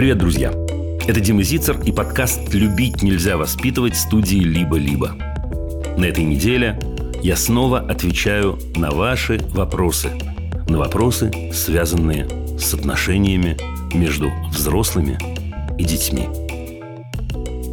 [0.00, 0.50] Привет, друзья!
[1.06, 5.14] Это Дима Зицер и подкаст «Любить нельзя воспитывать» студии «Либо-либо».
[5.98, 6.80] На этой неделе
[7.22, 10.08] я снова отвечаю на ваши вопросы.
[10.70, 12.26] На вопросы, связанные
[12.58, 13.58] с отношениями
[13.92, 15.18] между взрослыми
[15.78, 16.28] и детьми.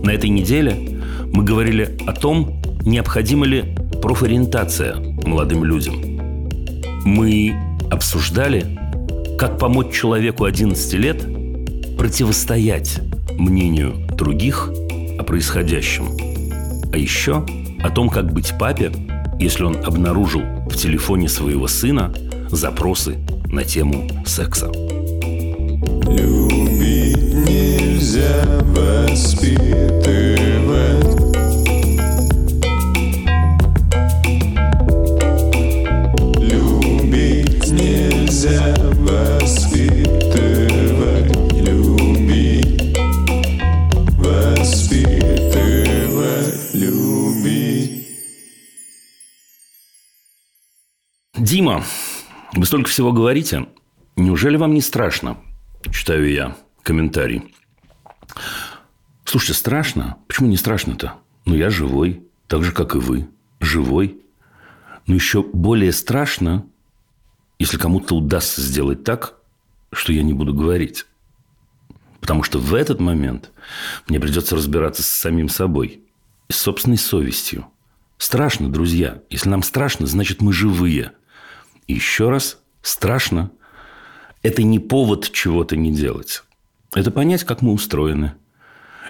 [0.03, 0.99] На этой неделе
[1.31, 5.95] мы говорили о том, необходима ли профориентация молодым людям.
[7.05, 7.55] Мы
[7.89, 8.65] обсуждали,
[9.39, 11.36] как помочь человеку 11 лет
[11.97, 12.99] противостоять
[13.31, 14.69] мнению других
[15.17, 16.09] о происходящем.
[16.93, 17.45] А еще
[17.81, 18.91] о том, как быть папе,
[19.39, 22.13] если он обнаружил в телефоне своего сына
[22.49, 24.71] запросы на тему секса.
[26.07, 29.97] Любить нельзя воспитывать
[38.37, 38.76] Дима,
[52.67, 53.67] столько всего говорите.
[54.17, 55.37] Неужели вам не страшно?
[55.89, 57.55] Читаю я комментарий.
[59.23, 60.17] Слушайте, страшно?
[60.27, 61.13] Почему не страшно-то?
[61.45, 63.29] Ну, я живой, так же, как и вы.
[63.61, 64.21] Живой.
[65.05, 66.65] Но еще более страшно,
[67.57, 69.35] если кому-то удастся сделать так,
[69.93, 71.05] что я не буду говорить.
[72.19, 73.51] Потому что в этот момент
[74.09, 76.01] мне придется разбираться с самим собой
[76.49, 77.67] и с собственной совестью.
[78.17, 79.21] Страшно, друзья.
[79.29, 81.13] Если нам страшно, значит, мы живые–
[81.93, 83.51] еще раз, страшно.
[84.43, 86.43] Это не повод чего-то не делать.
[86.93, 88.33] Это понять, как мы устроены.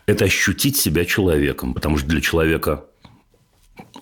[0.06, 1.73] Это ощутить себя человеком.
[1.73, 2.86] Потому что для человека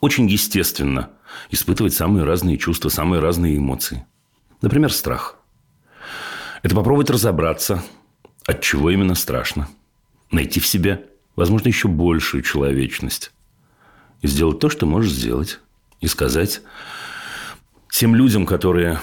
[0.01, 1.09] очень естественно
[1.49, 4.05] испытывать самые разные чувства, самые разные эмоции.
[4.61, 5.37] Например, страх.
[6.63, 7.83] Это попробовать разобраться,
[8.45, 9.67] от чего именно страшно.
[10.31, 13.31] Найти в себе, возможно, еще большую человечность.
[14.21, 15.59] И сделать то, что можешь сделать.
[16.02, 16.61] И сказать,
[17.95, 19.00] тем людям, которые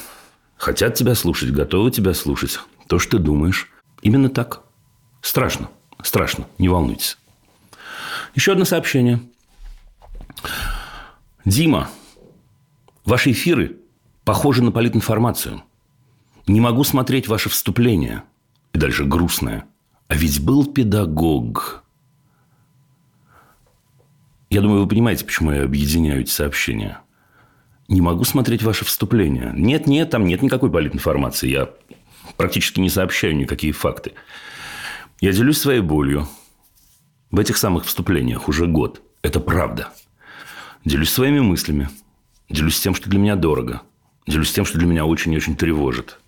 [0.59, 3.71] хотят тебя слушать, готовы тебя слушать, то, что ты думаешь,
[4.03, 4.65] именно так.
[5.23, 5.71] Страшно,
[6.03, 7.17] страшно, не волнуйтесь.
[8.35, 9.23] Еще одно сообщение.
[11.47, 11.89] Дима,
[13.07, 13.79] ваши эфиры
[14.25, 15.63] похожи на политинформацию.
[16.47, 18.25] Не могу смотреть ваше вступление.
[18.75, 19.65] И дальше грустное.
[20.09, 21.83] А ведь был педагог.
[24.51, 27.01] Я думаю, вы понимаете, почему я объединяю эти сообщения–
[27.88, 29.53] не могу смотреть ваше вступление.
[29.54, 31.48] Нет, нет, там нет никакой политинформации.
[31.48, 31.70] Я
[32.37, 34.12] практически не сообщаю никакие факты.
[35.20, 36.28] Я делюсь своей болью.
[37.31, 39.03] В этих самых вступлениях уже год.
[39.22, 39.93] Это правда.
[40.84, 41.88] Делюсь своими мыслями.
[42.48, 43.82] Делюсь тем, что для меня дорого.
[44.26, 46.19] Делюсь тем, что для меня очень и очень тревожит.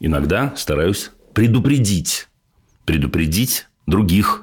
[0.00, 2.28] Иногда стараюсь предупредить.
[2.84, 4.42] Предупредить других.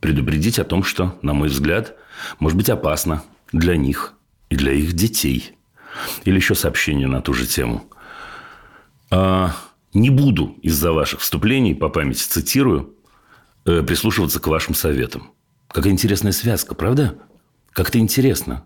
[0.00, 1.96] Предупредить о том, что, на мой взгляд,
[2.38, 3.22] может быть опасно
[3.52, 4.14] для них
[4.50, 5.56] и для их детей–
[6.24, 7.84] или еще сообщение на ту же тему.
[9.10, 9.54] А,
[9.92, 12.94] не буду из-за ваших вступлений, по памяти цитирую,
[13.64, 15.32] э, прислушиваться к вашим советам.
[15.68, 17.18] Какая интересная связка, правда?
[17.72, 18.64] Как-то интересно.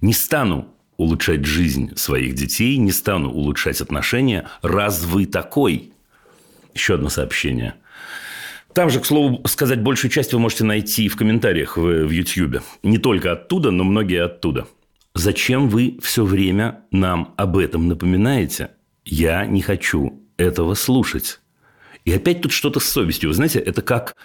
[0.00, 5.92] Не стану улучшать жизнь своих детей, не стану улучшать отношения, раз вы такой.
[6.74, 7.74] Еще одно сообщение.
[8.74, 12.62] Там же, к слову сказать, большую часть вы можете найти в комментариях в, в YouTube.
[12.82, 14.66] Не только оттуда, но многие оттуда–
[15.14, 18.72] Зачем вы все время нам об этом напоминаете?
[19.04, 21.40] Я не хочу этого слушать.
[22.04, 23.30] И опять тут что-то с совестью.
[23.30, 24.16] Вы знаете, это как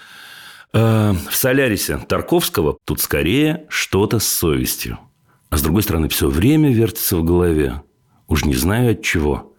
[0.73, 2.77] э, в Солярисе Тарковского.
[2.85, 4.99] Тут скорее что-то с совестью.
[5.49, 7.81] А с другой стороны, все время вертится в голове.
[8.27, 9.53] Уж не знаю от чего.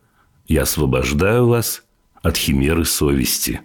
[0.47, 1.83] Я освобождаю вас
[2.23, 3.63] от химеры совести.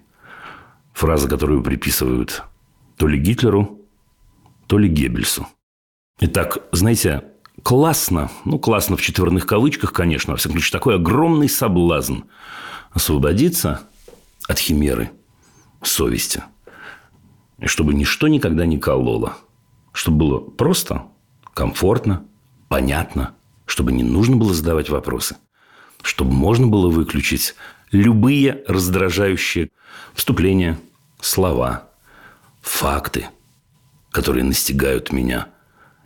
[0.93, 2.43] Фраза, которую приписывают
[2.97, 3.81] то ли Гитлеру,
[4.67, 5.47] то ли Геббельсу.
[6.19, 7.23] Итак, знаете,
[7.63, 12.19] классно, ну, классно в четверных кавычках, конечно, во всяком случае, такой огромный соблазн
[12.91, 13.81] освободиться
[14.47, 15.11] от химеры
[15.81, 16.43] совести.
[17.59, 19.37] И чтобы ничто никогда не кололо.
[19.93, 21.05] Чтобы было просто,
[21.53, 22.25] комфортно,
[22.69, 23.35] понятно.
[23.65, 25.37] Чтобы не нужно было задавать вопросы.
[26.01, 27.55] Чтобы можно было выключить
[27.91, 29.69] любые раздражающие
[30.13, 30.79] вступления,
[31.19, 31.89] слова,
[32.61, 33.27] факты,
[34.11, 35.47] которые настигают меня.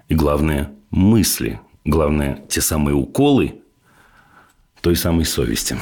[0.09, 3.61] И главное, мысли, главное, те самые уколы
[4.81, 5.77] той самой совести.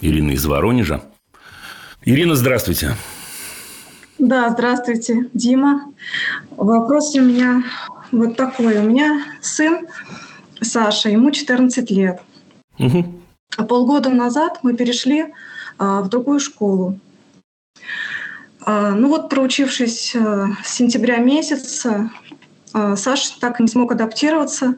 [0.00, 1.02] Ирина из Воронежа.
[2.02, 2.94] Ирина, здравствуйте.
[4.18, 5.92] Да, здравствуйте, Дима.
[6.56, 7.62] Вопрос у меня
[8.10, 8.78] вот такой.
[8.78, 9.86] У меня сын
[10.60, 12.22] Саша, ему 14 лет.
[12.78, 13.04] Угу.
[13.56, 15.26] А полгода назад мы перешли
[15.78, 16.98] а, в другую школу.
[18.68, 22.10] А, ну вот, проучившись а, с сентября месяца,
[22.74, 24.74] а, Саша так и не смог адаптироваться,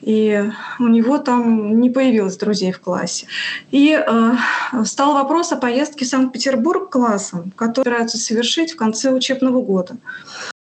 [0.00, 0.50] и
[0.80, 3.26] у него там не появилось друзей в классе.
[3.70, 4.32] И э,
[4.84, 9.96] стал вопрос о поездке в Санкт-Петербург классом, который собираются совершить в конце учебного года.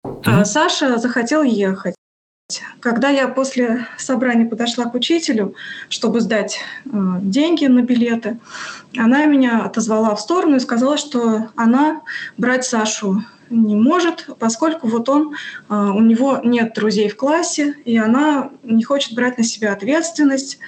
[0.04, 0.44] Mm-hmm.
[0.44, 1.94] Саша захотел ехать.
[2.80, 5.54] Когда я после собрания подошла к учителю,
[5.88, 6.88] чтобы сдать э,
[7.22, 8.38] деньги на билеты,
[8.96, 12.00] она меня отозвала в сторону и сказала, что она
[12.36, 15.34] брать Сашу не может, поскольку вот он,
[15.68, 20.58] э, у него нет друзей в классе, и она не хочет брать на себя ответственность.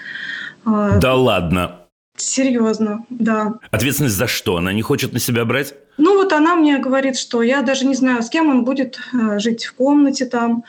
[0.66, 1.78] Э, да ладно.
[2.16, 3.54] Серьезно, да.
[3.70, 4.56] Ответственность за что?
[4.58, 5.74] Она не хочет на себя брать?
[5.96, 8.98] Ну вот она мне говорит, что я даже не знаю, с кем он будет
[9.38, 10.64] жить в комнате там,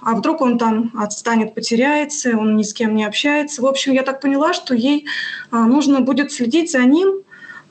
[0.00, 3.62] а вдруг он там отстанет, потеряется, он ни с кем не общается.
[3.62, 5.06] В общем, я так поняла, что ей
[5.50, 7.08] э, нужно будет следить за ним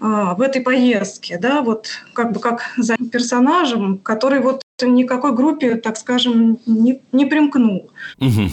[0.01, 5.75] э, в этой поездке, да, вот как бы как за персонажем, который вот никакой группе,
[5.75, 7.91] так скажем, не, не примкнул.
[8.19, 8.49] Угу.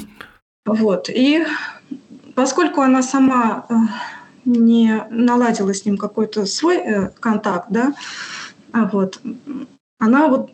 [0.66, 1.08] Вот.
[1.08, 1.44] И
[2.34, 3.74] поскольку она сама э,
[4.44, 7.94] не наладила с ним какой-то свой э, контакт, да,
[8.72, 9.20] а вот
[9.98, 10.50] она вот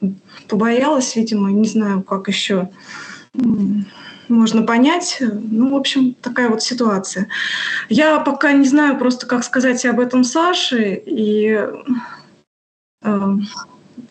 [0.48, 2.70] побоялась, видимо, не знаю, как еще
[3.34, 5.18] можно понять.
[5.20, 7.28] Ну, в общем, такая вот ситуация.
[7.88, 11.68] Я пока не знаю просто, как сказать об этом Саше, и
[13.02, 13.36] э,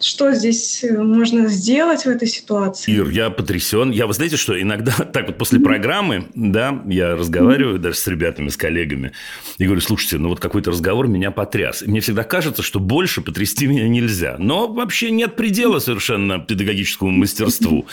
[0.04, 2.92] что здесь э, можно сделать в этой ситуации?
[2.92, 3.92] Ир, я потрясен.
[3.92, 8.50] Я, вы знаете, что иногда так вот после программы, да, я разговариваю даже с ребятами,
[8.50, 9.12] с коллегами,
[9.58, 11.82] и говорю, слушайте, ну вот какой-то разговор меня потряс.
[11.82, 14.36] И мне всегда кажется, что больше потрясти меня нельзя.
[14.38, 17.88] Но вообще нет предела совершенно педагогическому мастерству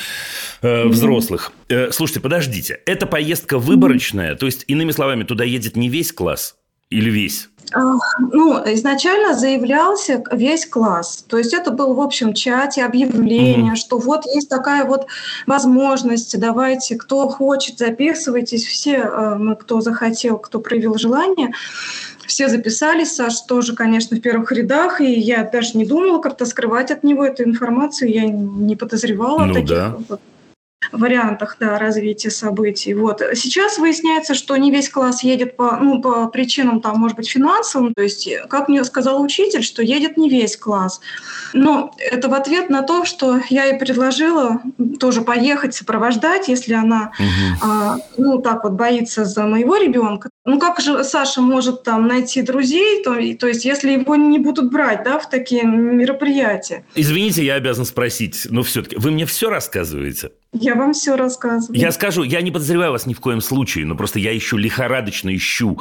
[0.62, 1.52] э, взрослых.
[1.68, 6.57] Э, слушайте, подождите, эта поездка выборочная, то есть, иными словами, туда едет не весь класс
[6.90, 7.48] или весь?
[7.74, 11.24] Ну, изначально заявлялся весь класс.
[11.28, 13.76] То есть это был в общем чате объявление, mm-hmm.
[13.76, 15.06] что вот есть такая вот
[15.46, 21.52] возможность, давайте, кто хочет, записывайтесь, все э, кто захотел, кто проявил желание.
[22.26, 26.90] Все записались, Саш тоже, конечно, в первых рядах, и я даже не думала как-то скрывать
[26.90, 29.98] от него эту информацию, я не подозревала ну, таких да
[30.92, 32.94] вариантах да, развития событий.
[32.94, 33.22] Вот.
[33.34, 37.94] Сейчас выясняется, что не весь класс едет по, ну, по причинам, там, может быть, финансовым.
[37.94, 41.00] То есть, как мне сказал учитель, что едет не весь класс.
[41.52, 44.60] Но это в ответ на то, что я ей предложила
[45.00, 47.70] тоже поехать, сопровождать, если она угу.
[47.70, 50.30] а, ну, так вот боится за моего ребенка.
[50.44, 54.70] Ну как же Саша может там найти друзей, то, то есть если его не будут
[54.72, 56.84] брать да, в такие мероприятия?
[56.94, 60.30] Извините, я обязан спросить, но все-таки вы мне все рассказываете?
[60.52, 61.78] Я вам все рассказываю.
[61.78, 65.34] Я скажу, я не подозреваю вас ни в коем случае, но просто я ищу лихорадочно
[65.34, 65.80] ищу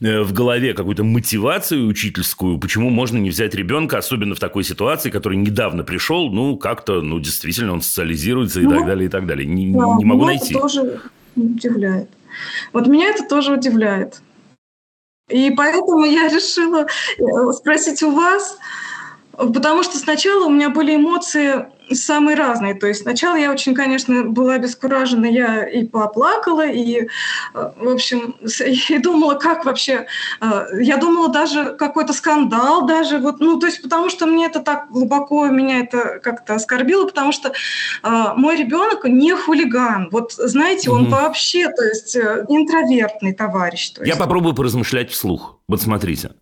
[0.00, 5.10] э, в голове какую-то мотивацию учительскую, почему можно не взять ребенка, особенно в такой ситуации,
[5.10, 9.26] который недавно пришел, ну как-то, ну действительно он социализируется и ну, так далее, и так
[9.26, 9.46] далее.
[9.46, 10.54] Не, да, не могу найти.
[10.54, 11.00] Это тоже
[11.36, 12.08] удивляет.
[12.72, 14.22] Вот меня это тоже удивляет.
[15.28, 16.86] И поэтому я решила
[17.18, 18.58] э, спросить у вас,
[19.32, 22.74] потому что сначала у меня были эмоции самые разные.
[22.74, 28.36] То есть сначала я очень, конечно, была обескуражена, я и поплакала, и, э, в общем,
[28.88, 30.06] и думала, как вообще...
[30.40, 34.60] Э, я думала даже какой-то скандал даже, вот, ну, то есть потому что мне это
[34.60, 37.52] так глубоко, меня это как-то оскорбило, потому что
[38.02, 40.08] э, мой ребенок не хулиган.
[40.10, 41.10] Вот, знаете, он угу.
[41.12, 43.92] вообще, то есть, интровертный товарищ.
[44.04, 45.58] Я попробую поразмышлять вслух.
[45.68, 46.32] Вот смотрите.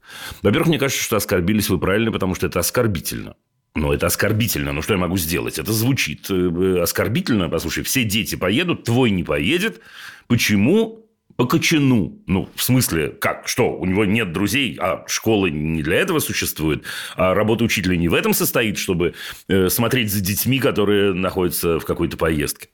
[0.43, 3.35] Во-первых, мне кажется, что оскорбились вы правильно, потому что это оскорбительно.
[3.77, 4.73] Но это оскорбительно.
[4.73, 5.59] Ну, что я могу сделать?
[5.59, 7.49] Это звучит э, оскорбительно.
[7.49, 9.81] Послушай, все дети поедут, твой не поедет.
[10.27, 11.03] Почему?
[11.37, 12.19] По кочану.
[12.27, 13.47] Ну, в смысле, как?
[13.47, 16.85] Что, у него нет друзей, а школа не для этого существует?
[17.15, 19.13] А работа учителя не в этом состоит, чтобы
[19.49, 22.69] э, смотреть за детьми, которые находятся в какой-то поездке?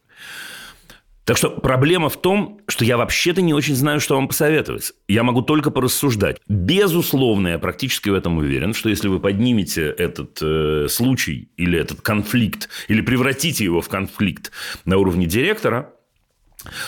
[1.25, 4.93] Так что проблема в том, что я вообще-то не очень знаю, что вам посоветовать.
[5.07, 6.39] Я могу только порассуждать.
[6.49, 12.01] Безусловно, я практически в этом уверен, что если вы поднимете этот э, случай или этот
[12.01, 14.51] конфликт, или превратите его в конфликт
[14.85, 15.93] на уровне директора,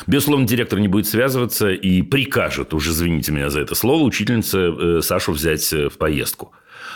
[0.06, 5.00] Безусловно, директор не будет связываться и прикажет, уже извините меня за это слово, учительнице э,
[5.02, 6.52] Сашу взять э, в поездку.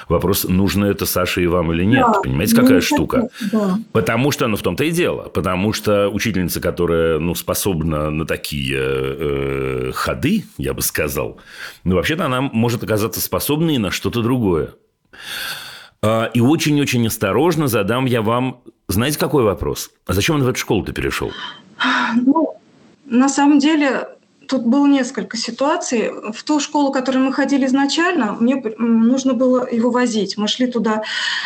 [0.08, 2.06] Вопрос, нужно это Саше и вам или нет.
[2.06, 3.28] Да, Понимаете, какая ну, штука?
[3.52, 3.78] Да.
[3.92, 5.28] Потому что, ну, в том-то и дело.
[5.28, 11.38] Потому что учительница, которая, ну, способна на такие э, ходы, я бы сказал,
[11.84, 14.70] ну, вообще-то она может оказаться способной на что-то другое.
[16.02, 19.90] А, и очень-очень осторожно задам я вам, знаете, какой вопрос?
[20.06, 21.32] А зачем он в эту школу-то перешел?
[22.14, 22.56] Ну,
[23.06, 24.08] на самом деле
[24.48, 26.10] тут было несколько ситуаций.
[26.32, 30.38] В ту школу, в которую мы ходили изначально, мне нужно было его возить.
[30.38, 31.02] Мы шли туда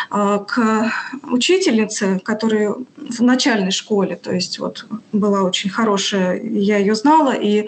[0.09, 0.91] э, к
[1.23, 7.67] учительнице, которая в начальной школе, то есть вот была очень хорошая, я ее знала, и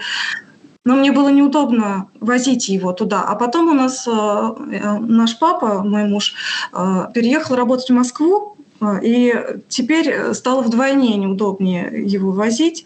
[0.88, 3.24] но мне было неудобно возить его туда.
[3.24, 6.34] А потом у нас э, э наш папа, мой муж,
[6.74, 8.56] э, переехал работать в Москву,
[9.02, 9.34] и
[9.70, 12.86] теперь стало вдвойне неудобнее его возить.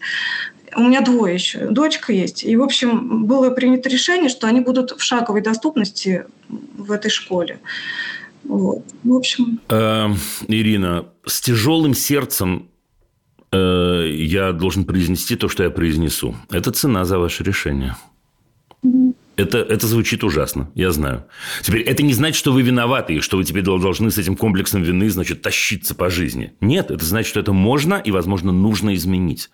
[0.76, 2.44] У меня двое еще, дочка есть.
[2.44, 7.60] И, в общем, было принято решение, что они будут в шаговой доступности в этой школе.
[8.44, 8.84] Вот.
[9.04, 9.60] В общем.
[9.68, 10.08] Э,
[10.48, 12.68] Ирина, с тяжелым сердцем
[13.52, 16.34] э, я должен произнести то, что я произнесу.
[16.50, 17.96] Это цена за ваше решение.
[19.36, 21.24] Это, это звучит ужасно, я знаю.
[21.62, 24.82] Теперь, это не значит, что вы виноваты, и что вы теперь должны с этим комплексом
[24.82, 26.52] вины, значит, тащиться по жизни.
[26.60, 29.50] Нет, это значит, что это можно и, возможно, нужно изменить.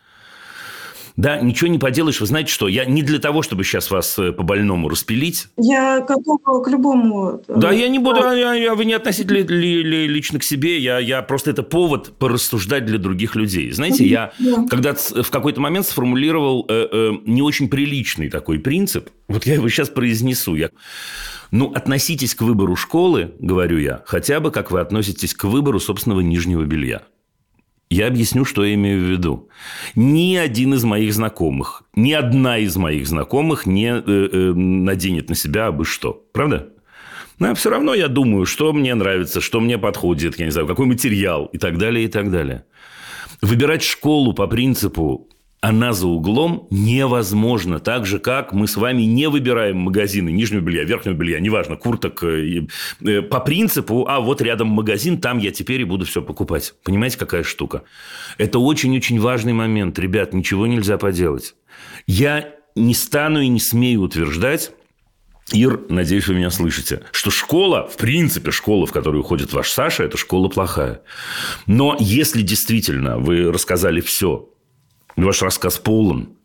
[1.17, 2.21] Да, ничего не поделаешь.
[2.21, 2.69] Вы знаете что?
[2.69, 5.49] Я не для того, чтобы сейчас вас э, по-больному распилить.
[5.57, 7.41] Я готова к любому.
[7.49, 10.79] Э, да, я не буду, я, я, вы не относительно ли, ли, лично к себе.
[10.79, 13.71] Я, я просто это повод порассуждать для других людей.
[13.73, 14.33] Знаете, я
[14.69, 19.09] когда в какой-то момент сформулировал э, э, не очень приличный такой принцип.
[19.29, 20.55] Вот я его сейчас произнесу.
[20.55, 20.71] Я...
[21.51, 26.21] Ну, относитесь к выбору школы, говорю я, хотя бы как вы относитесь к выбору собственного
[26.21, 27.03] нижнего белья.
[27.89, 29.49] Я объясню, что я имею в виду.
[29.95, 35.37] Ни один из моих знакомых, ни одна из моих знакомых не э, э, наденет на
[35.37, 36.25] себя абы что.
[36.33, 36.71] Правда?
[37.39, 40.87] Но все равно я думаю, что мне нравится, что мне подходит, я не знаю, какой
[40.87, 42.65] материал и так далее, и так далее.
[43.43, 45.29] Выбирать школу по принципу
[45.67, 47.81] она за углом невозможно.
[47.81, 52.23] Так же, как мы с вами не выбираем магазины нижнего белья, верхнего белья, неважно, курток,
[52.23, 52.67] э,
[53.05, 56.75] э, по принципу, а вот рядом магазин, там я теперь и буду все покупать.
[56.85, 57.83] Понимаете, какая штука?
[58.39, 59.99] Это очень-очень важный момент.
[59.99, 61.57] Ребят, ничего нельзя поделать.
[62.07, 64.71] Я не стану и не смею утверждать,
[65.53, 70.05] Ир, надеюсь, вы меня слышите, что школа, в принципе, школа, в которую ходит ваш Саша,
[70.05, 71.03] это школа плохая.
[71.67, 74.49] Но если действительно вы рассказали все,
[75.25, 76.37] ваш рассказ полон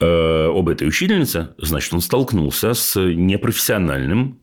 [0.00, 4.38] э, об этой учительнице, значит, он столкнулся с непрофессиональным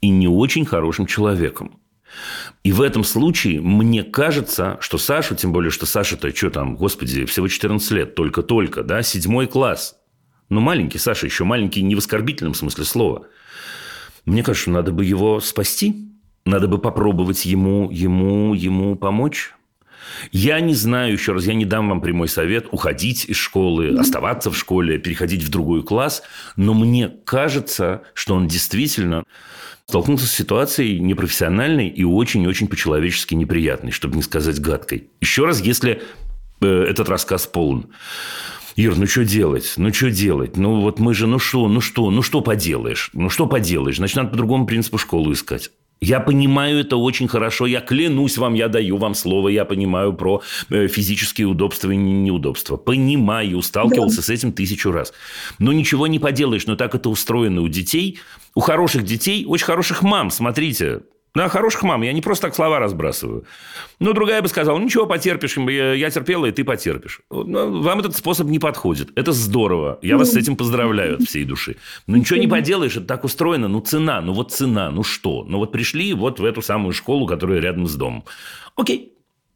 [0.00, 1.80] и не очень хорошим человеком.
[2.64, 7.24] И в этом случае мне кажется, что Саша, тем более, что Саша-то что там, господи,
[7.24, 9.96] всего 14 лет, только-только, да, седьмой класс.
[10.48, 13.26] Ну, маленький Саша, еще маленький не в оскорбительном смысле слова.
[14.24, 16.10] Мне кажется, надо бы его спасти,
[16.44, 19.54] надо бы попробовать ему, ему, ему помочь.
[20.32, 24.50] Я не знаю, еще раз, я не дам вам прямой совет уходить из школы, оставаться
[24.50, 26.22] в школе, переходить в другой класс,
[26.56, 29.24] но мне кажется, что он действительно
[29.86, 35.08] столкнулся с ситуацией непрофессиональной и очень-очень по-человечески неприятной, чтобы не сказать гадкой.
[35.20, 36.02] Еще раз, если
[36.60, 37.88] э, этот рассказ полон.
[38.76, 39.74] Ир, ну что делать?
[39.76, 40.56] Ну что делать?
[40.56, 43.10] Ну вот мы же, ну что, ну что, ну что поделаешь?
[43.12, 43.96] Ну что поделаешь?
[43.96, 45.70] Значит, надо по другому принципу школу искать.
[46.02, 47.66] Я понимаю это очень хорошо.
[47.66, 49.48] Я клянусь вам, я даю вам слово.
[49.48, 52.78] Я понимаю про э, физические удобства и неудобства.
[52.78, 54.22] Понимаю, сталкивался да.
[54.22, 55.12] с этим тысячу раз.
[55.58, 56.66] Но ничего не поделаешь.
[56.66, 58.18] Но так это устроено у детей.
[58.54, 60.30] У хороших детей, очень хороших мам.
[60.30, 61.02] Смотрите,
[61.34, 62.02] да, хороших мам.
[62.02, 63.44] Я не просто так слова разбрасываю.
[64.00, 65.56] Ну, другая бы сказала, ну, ничего, потерпишь.
[65.56, 67.20] Я терпела, и ты потерпишь.
[67.30, 69.10] Ну, вам этот способ не подходит.
[69.16, 69.98] Это здорово.
[70.02, 71.76] Я вас с этим поздравляю от всей души.
[72.06, 73.68] Но ничего не поделаешь, это так устроено.
[73.68, 75.44] Ну, цена, ну, вот цена, ну, что?
[75.48, 78.24] Ну, вот пришли вот в эту самую школу, которая рядом с домом.
[78.76, 79.12] Окей,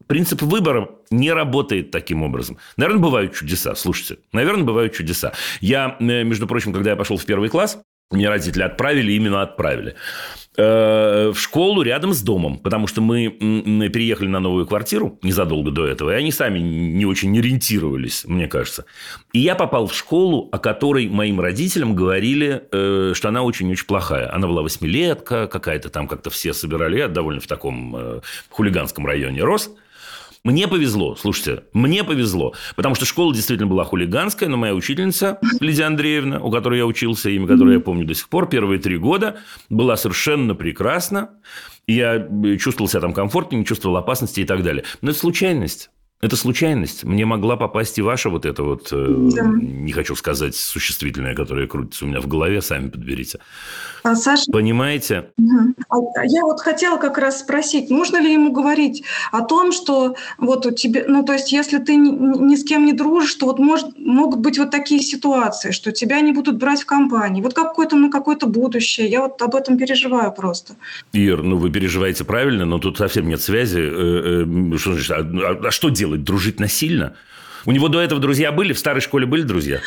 [0.06, 2.58] Принцип выбора не работает таким образом.
[2.76, 3.74] Наверное, бывают чудеса.
[3.74, 5.32] Слушайте, наверное, бывают чудеса.
[5.62, 7.78] Я, э, между прочим, когда я пошел в первый класс,
[8.10, 9.94] мне родители отправили, именно отправили.
[10.56, 13.28] Э, в школу рядом с домом, потому что мы
[13.92, 18.84] переехали на новую квартиру незадолго до этого, и они сами не очень ориентировались, мне кажется.
[19.32, 24.32] И я попал в школу, о которой моим родителям говорили, э, что она очень-очень плохая.
[24.32, 26.98] Она была восьмилетка, какая-то там как-то все собирали.
[26.98, 28.20] Я довольно в таком э,
[28.50, 29.72] хулиганском районе рос.
[30.44, 35.84] Мне повезло, слушайте, мне повезло, потому что школа действительно была хулиганская, но моя учительница Лидия
[35.84, 39.38] Андреевна, у которой я учился, имя которой я помню до сих пор, первые три года,
[39.70, 41.30] была совершенно прекрасна.
[41.86, 42.28] Я
[42.60, 44.84] чувствовал себя там комфортно, не чувствовал опасности и так далее.
[45.00, 45.90] Но это случайность.
[46.24, 47.04] Это случайность.
[47.04, 49.44] Мне могла попасть и ваша вот эта вот, э, да.
[49.44, 53.40] не хочу сказать, существительное, которое крутится у меня в голове, сами подберите.
[54.04, 54.50] А, Саша...
[54.50, 55.26] Понимаете?
[55.36, 56.14] Угу.
[56.24, 60.70] Я вот хотела как раз спросить, нужно ли ему говорить о том, что вот у
[60.70, 63.98] тебя, ну то есть если ты ни, ни с кем не дружишь, то вот может,
[63.98, 68.10] могут быть вот такие ситуации, что тебя не будут брать в компании, вот какое-то на
[68.10, 69.08] какое-то будущее.
[69.08, 70.76] Я вот об этом переживаю просто.
[71.12, 73.80] Ир, ну вы переживаете правильно, но тут совсем нет связи.
[73.80, 76.13] Э, э, что значит, а, а что делать?
[76.14, 76.24] Делать?
[76.24, 77.14] Дружить насильно?
[77.66, 78.74] У него до этого друзья были?
[78.74, 79.80] В старой школе были друзья?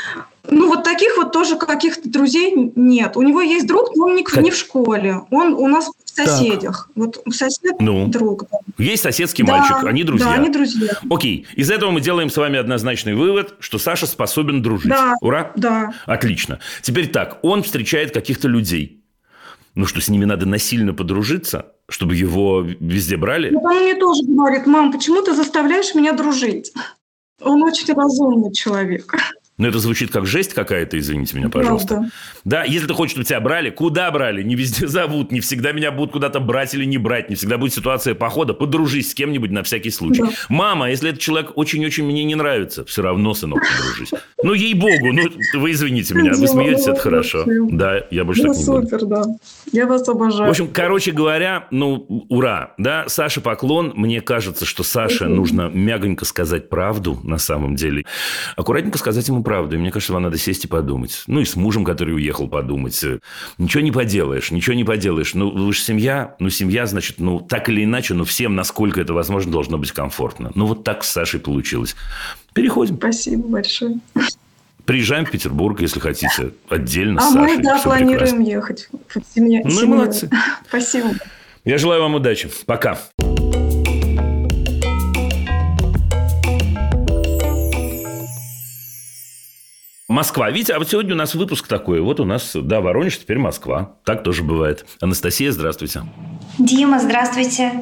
[0.49, 3.17] Ну, вот таких вот тоже каких-то друзей нет.
[3.17, 4.43] У него есть друг, но он не, как...
[4.43, 5.21] не в школе.
[5.29, 6.89] Он у нас в соседях.
[6.95, 6.95] Так.
[6.95, 8.45] Вот сосед ну, друг.
[8.49, 8.57] Да.
[8.79, 10.27] Есть соседский да, мальчик, они друзья.
[10.27, 10.93] Да, они друзья.
[11.07, 11.45] Окей.
[11.55, 14.89] Из этого мы делаем с вами однозначный вывод, что Саша способен дружить.
[14.89, 15.13] Да.
[15.21, 15.51] Ура?
[15.55, 15.93] Да.
[16.07, 16.59] Отлично.
[16.81, 18.96] Теперь так, он встречает каких-то людей.
[19.77, 23.51] Ну что, с ними надо насильно подружиться, чтобы его везде брали?
[23.51, 26.73] Ну, он мне тоже говорит, мам, почему ты заставляешь меня дружить?
[27.41, 29.13] Он очень разумный человек.
[29.57, 31.95] Но это звучит как жесть какая-то, извините меня, пожалуйста.
[31.95, 32.11] Правда.
[32.45, 34.43] Да, если ты хочешь, чтобы тебя брали, куда брали?
[34.43, 37.73] Не везде зовут, не всегда меня будут куда-то брать или не брать, не всегда будет
[37.73, 38.53] ситуация похода.
[38.53, 40.21] Подружись с кем-нибудь на всякий случай.
[40.21, 40.29] Да.
[40.49, 44.11] Мама, если этот человек очень-очень мне не нравится, все равно, сынок, подружись.
[44.43, 45.23] Ну, ей-богу, ну,
[45.59, 47.43] вы извините меня, вы смеетесь, это хорошо.
[47.71, 49.07] Да, я больше ну, так не супер, буду.
[49.07, 49.23] да.
[49.71, 50.47] Я вас обожаю.
[50.47, 53.93] В общем, короче говоря, ну, ура, да, Саша поклон.
[53.95, 58.05] Мне кажется, что Саше нужно мягонько сказать правду на самом деле.
[58.55, 59.75] Аккуратненько сказать ему правду.
[59.75, 61.23] И мне кажется, вам надо сесть и подумать.
[61.25, 63.01] Ну, и с мужем, который уехал, подумать.
[63.57, 65.33] Ничего не поделаешь, ничего не поделаешь.
[65.33, 66.35] Ну, вы же семья.
[66.39, 70.51] Ну, семья, значит, ну, так или иначе, ну, всем, насколько это возможно, должно быть комфортно.
[70.53, 71.95] Ну, вот так с Сашей получилось.
[72.53, 72.97] Переходим.
[72.97, 73.99] Спасибо большое.
[74.83, 77.57] Приезжаем в Петербург, если хотите, отдельно а с Сашей.
[77.57, 78.41] мы, да, планируем прекрасно.
[78.41, 78.89] ехать.
[79.33, 80.29] Семья, ну и молодцы.
[80.67, 81.11] Спасибо.
[81.63, 82.49] Я желаю вам удачи.
[82.65, 82.97] Пока.
[90.07, 90.49] Москва.
[90.49, 91.99] Видите, а вот сегодня у нас выпуск такой.
[91.99, 93.97] Вот у нас, да, Воронеж, теперь Москва.
[94.05, 94.85] Так тоже бывает.
[95.01, 96.03] Анастасия, здравствуйте.
[96.57, 97.73] Дима, здравствуйте.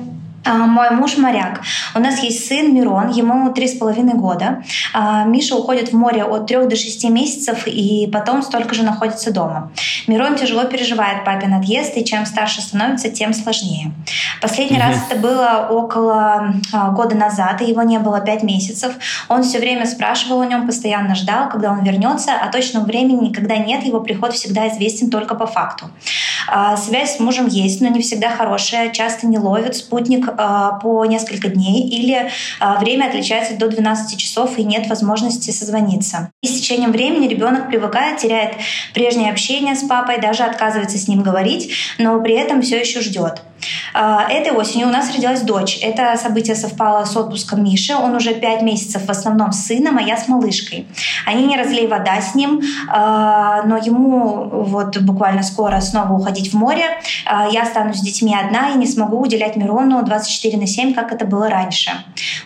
[0.45, 1.61] А, мой муж моряк.
[1.95, 4.63] У нас есть сын Мирон, ему три с половиной года.
[4.93, 9.33] А, Миша уходит в море от трех до шести месяцев и потом столько же находится
[9.33, 9.71] дома.
[10.07, 13.91] Мирон тяжело переживает папин отъезд, и чем старше становится, тем сложнее.
[14.39, 18.93] Последний раз это было около а, года назад, и его не было пять месяцев.
[19.29, 23.57] Он все время спрашивал о нем, постоянно ждал, когда он вернется, а точного времени никогда
[23.57, 25.89] нет, его приход всегда известен только по факту.
[26.77, 31.49] Связь с мужем есть, но не всегда хорошая, часто не ловит, спутник а, по несколько
[31.49, 32.29] дней, или
[32.59, 36.31] а, время отличается до 12 часов и нет возможности созвониться.
[36.41, 38.55] И с течением времени ребенок привыкает, теряет
[38.93, 43.41] прежнее общение с папой, даже отказывается с ним говорить, но при этом все еще ждет.
[43.93, 45.79] А, этой осенью у нас родилась дочь.
[45.81, 47.95] Это событие совпало с отпуском Миши.
[47.95, 50.87] Он уже пять месяцев в основном с сыном, а я с малышкой.
[51.25, 56.85] Они не разлей вода с ним, но ему вот буквально скоро снова уходить в море.
[57.51, 61.25] Я останусь с детьми одна и не смогу уделять Мирону 24 на 7, как это
[61.25, 61.91] было раньше.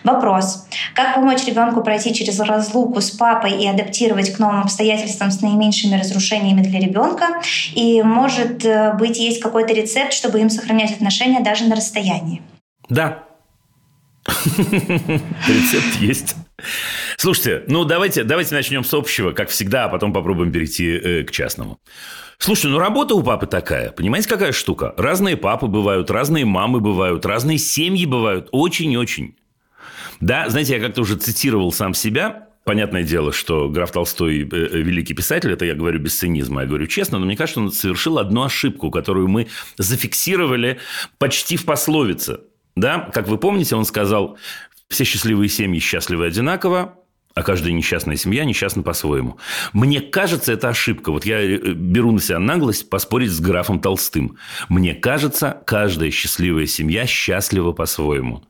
[0.04, 0.66] Вопрос.
[0.94, 5.98] Как помочь ребенку пройти через разлуку с папой и адаптировать к новым обстоятельствам с наименьшими
[5.98, 7.40] разрушениями для ребенка?
[7.74, 12.42] И, может э, быть, есть какой-то рецепт, чтобы им сохранять отношения даже на расстоянии?
[12.88, 13.24] Да,
[14.56, 16.36] Рецепт есть.
[17.16, 21.30] Слушайте, ну давайте, давайте начнем с общего, как всегда, а потом попробуем перейти э, к
[21.30, 21.78] частному.
[22.38, 23.90] Слушайте, ну работа у папы такая.
[23.92, 24.94] Понимаете, какая штука?
[24.96, 28.48] Разные папы бывают, разные мамы бывают, разные семьи бывают.
[28.50, 29.36] Очень-очень.
[30.20, 32.48] Да, знаете, я как-то уже цитировал сам себя.
[32.64, 36.66] Понятное дело, что граф Толстой э, э, великий писатель, это я говорю без цинизма, я
[36.66, 40.78] говорю честно, но мне кажется, он совершил одну ошибку, которую мы зафиксировали
[41.18, 42.40] почти в пословице.
[42.76, 44.38] Да, как вы помните, он сказал,
[44.90, 46.96] все счастливые семьи счастливы одинаково,
[47.34, 49.38] а каждая несчастная семья несчастна по-своему.
[49.72, 51.12] Мне кажется, это ошибка.
[51.12, 54.36] Вот я э, беру на себя наглость поспорить с графом Толстым.
[54.68, 58.42] Мне кажется, каждая счастливая семья счастлива по-своему.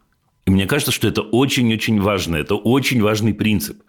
[0.47, 2.37] И мне кажется, что это очень-очень важно.
[2.37, 3.83] Это очень важный принцип.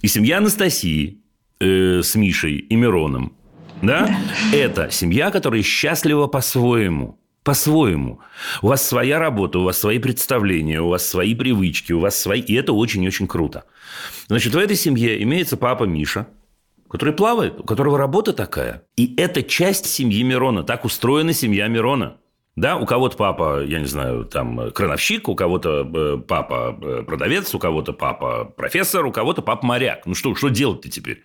[0.00, 1.18] И семья Анастасии
[1.60, 3.36] э, с Мишей и Мироном,
[3.82, 8.20] да, да, это семья, которая счастлива по-своему по-своему.
[8.60, 12.40] У вас своя работа, у вас свои представления, у вас свои привычки, у вас свои...
[12.40, 13.64] И это очень-очень круто.
[14.28, 16.28] Значит, в этой семье имеется папа Миша,
[16.88, 18.82] который плавает, у которого работа такая.
[18.96, 20.62] И это часть семьи Мирона.
[20.62, 22.16] Так устроена семья Мирона.
[22.54, 27.54] Да, у кого-то папа, я не знаю, там, крановщик, у кого-то э, папа э, продавец,
[27.54, 30.04] у кого-то папа профессор, у кого-то папа моряк.
[30.04, 31.24] Ну что, что делать-то теперь?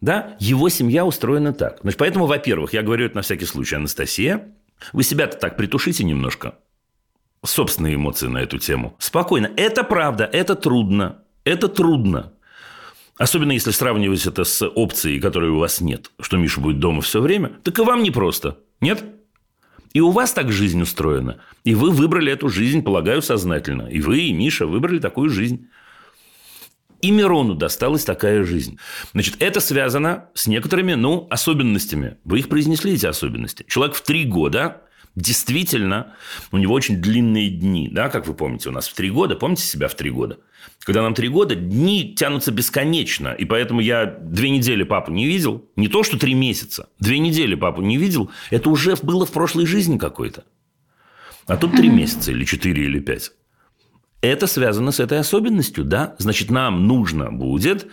[0.00, 1.78] Да, его семья устроена так.
[1.82, 4.48] Значит, поэтому, во-первых, я говорю это на всякий случай, Анастасия,
[4.92, 6.56] вы себя-то так притушите немножко.
[7.44, 8.94] Собственные эмоции на эту тему.
[8.98, 9.50] Спокойно.
[9.56, 11.22] Это правда, это трудно.
[11.44, 12.32] Это трудно.
[13.18, 17.20] Особенно если сравнивать это с опцией, которой у вас нет, что Миша будет дома все
[17.20, 18.58] время, так и вам непросто.
[18.80, 19.04] Нет?
[19.92, 21.38] И у вас так жизнь устроена.
[21.64, 23.82] И вы выбрали эту жизнь, полагаю, сознательно.
[23.82, 25.68] И вы, и Миша выбрали такую жизнь.
[27.02, 28.78] И Мирону досталась такая жизнь.
[29.12, 32.16] Значит, это связано с некоторыми, ну, особенностями.
[32.24, 33.64] Вы их произнесли, эти особенности.
[33.68, 34.82] Человек в три года
[35.14, 36.14] Действительно,
[36.52, 39.62] у него очень длинные дни, да, как вы помните, у нас в три года, помните
[39.62, 40.38] себя в три года?
[40.80, 45.68] Когда нам три года, дни тянутся бесконечно, и поэтому я две недели папу не видел,
[45.76, 49.66] не то, что три месяца, две недели папу не видел, это уже было в прошлой
[49.66, 50.44] жизни какой-то.
[51.46, 53.32] А тут три месяца или четыре или пять.
[54.22, 56.14] Это связано с этой особенностью, да?
[56.18, 57.88] Значит, нам нужно будет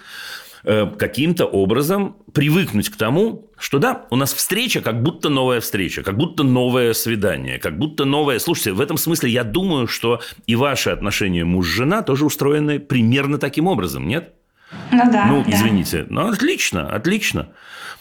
[0.64, 6.04] Э, каким-то образом привыкнуть к тому, что да, у нас встреча как будто новая встреча,
[6.04, 8.40] как будто новое свидание, как будто новое...
[8.40, 13.68] Слушайте, в этом смысле я думаю, что и ваши отношения муж-жена тоже устроены примерно таким
[13.68, 14.34] образом, нет?
[14.92, 15.26] Ну да.
[15.26, 15.52] Ну, да.
[15.52, 16.06] извините.
[16.10, 17.50] Ну, отлично, отлично.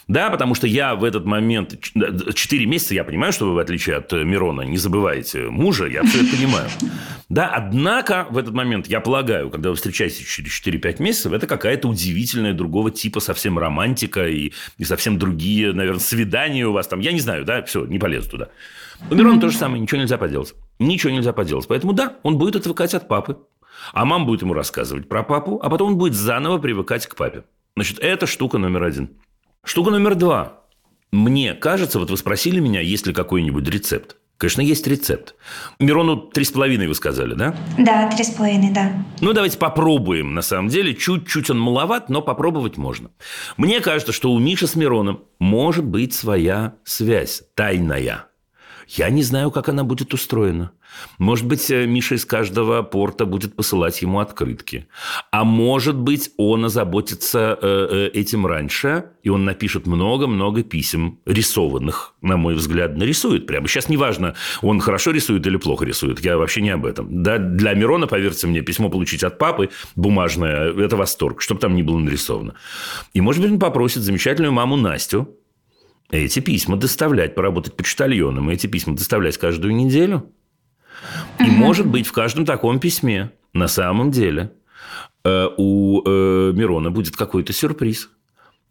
[0.08, 1.76] Да, потому что я в этот момент,
[2.34, 6.02] 4 месяца, я понимаю, что вы, в отличие от э, Мирона, не забываете мужа, я
[6.02, 6.68] все это понимаю.
[7.28, 11.88] Да, однако в этот момент, я полагаю, когда вы встречаетесь через 4-5 месяцев, это какая-то
[11.88, 17.00] удивительная другого типа совсем романтика и, и совсем другие, наверное, свидания у вас там.
[17.00, 18.48] Я не знаю, да, все, не полезу туда.
[19.10, 20.54] У Мирона то же самое, ничего нельзя поделать.
[20.78, 21.68] Ничего нельзя поделать.
[21.68, 23.36] Поэтому да, он будет отвыкать от папы.
[23.92, 27.44] А мама будет ему рассказывать про папу, а потом он будет заново привыкать к папе.
[27.76, 29.10] Значит, это штука номер один.
[29.64, 30.64] Штука номер два.
[31.12, 34.16] Мне кажется, вот вы спросили меня, есть ли какой-нибудь рецепт.
[34.38, 35.34] Конечно, есть рецепт.
[35.80, 37.56] Мирону три с половиной вы сказали, да?
[37.76, 38.92] Да, три с половиной, да.
[39.20, 40.94] Ну, давайте попробуем, на самом деле.
[40.94, 43.10] Чуть-чуть он маловат, но попробовать можно.
[43.56, 48.27] Мне кажется, что у Миши с Мироном может быть своя связь, тайная.
[48.88, 50.72] Я не знаю, как она будет устроена.
[51.18, 54.86] Может быть, э, Миша из каждого порта будет посылать ему открытки.
[55.30, 62.14] А может быть, он озаботится э, э, этим раньше, и он напишет много-много писем рисованных,
[62.22, 63.68] на мой взгляд, нарисует прямо.
[63.68, 67.22] Сейчас неважно, он хорошо рисует или плохо рисует, я вообще не об этом.
[67.22, 71.82] Да, для Мирона, поверьте мне, письмо получить от папы бумажное– это восторг, чтобы там ни
[71.82, 72.54] было нарисовано.
[73.12, 75.28] И, может быть, он попросит замечательную маму Настю
[76.10, 80.32] эти письма доставлять, поработать почтальоном, и эти письма доставлять каждую неделю–
[81.40, 84.52] и, может быть, в каждом таком письме на самом деле
[85.24, 88.10] э, у э, Мирона будет какой-то сюрприз.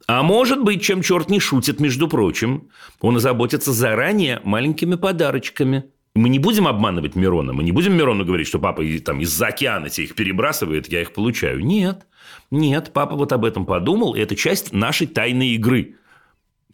[0.07, 2.69] А может быть, чем черт не шутит, между прочим,
[3.01, 5.85] он озаботится заранее маленькими подарочками.
[6.15, 9.89] Мы не будем обманывать Мирона, мы не будем Мирону говорить, что папа там из-за океана
[9.89, 11.63] тебе их перебрасывает, я их получаю.
[11.63, 12.07] Нет,
[12.49, 15.95] нет, папа вот об этом подумал, и это часть нашей тайной игры.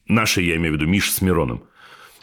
[0.08, 1.64] Нашей, я имею в виду, Миша с Мироном.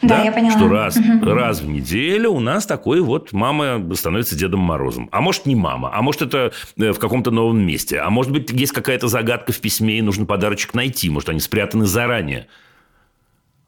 [0.01, 0.51] Да, да, я поняла.
[0.57, 1.25] Что раз, угу.
[1.25, 5.09] раз в неделю у нас такой вот мама становится Дедом Морозом.
[5.11, 7.99] А может, не мама, а может, это э, в каком-то новом месте.
[7.99, 11.09] А может быть, есть какая-то загадка в письме, и нужно подарочек найти.
[11.09, 12.47] Может, они спрятаны заранее.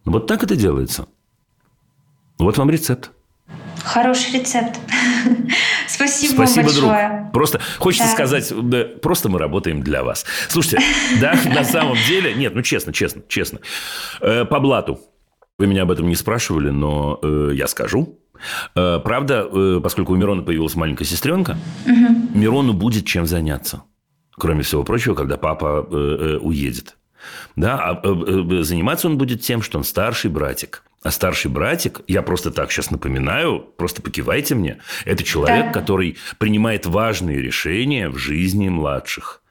[0.06, 1.08] Вот так это делается.
[2.39, 3.12] Вот вам рецепт.
[3.84, 4.80] Хороший рецепт.
[5.88, 7.10] Спасибо, Спасибо большое.
[7.22, 7.34] Друг.
[7.34, 8.13] Просто хочется да.
[8.13, 8.54] сказать,
[9.02, 10.26] просто мы работаем для вас.
[10.48, 10.82] Слушайте,
[11.22, 13.60] да, на самом деле, нет, ну честно, честно, честно.
[14.22, 15.00] Э, по блату
[15.60, 18.19] вы меня об этом не спрашивали, но э, я скажу.
[18.76, 22.38] Э, правда, э, поскольку у Мирона появилась маленькая сестренка, угу.
[22.38, 23.84] Мирону будет чем заняться.
[24.36, 26.98] Кроме всего прочего, когда папа э, э, уедет.
[27.55, 30.83] Да, а э, э, заниматься он будет тем, что он старший братик.
[31.03, 35.71] А старший братик, я просто так сейчас напоминаю, просто покивайте мне, это человек, да.
[35.73, 39.41] который принимает важные решения в жизни младших.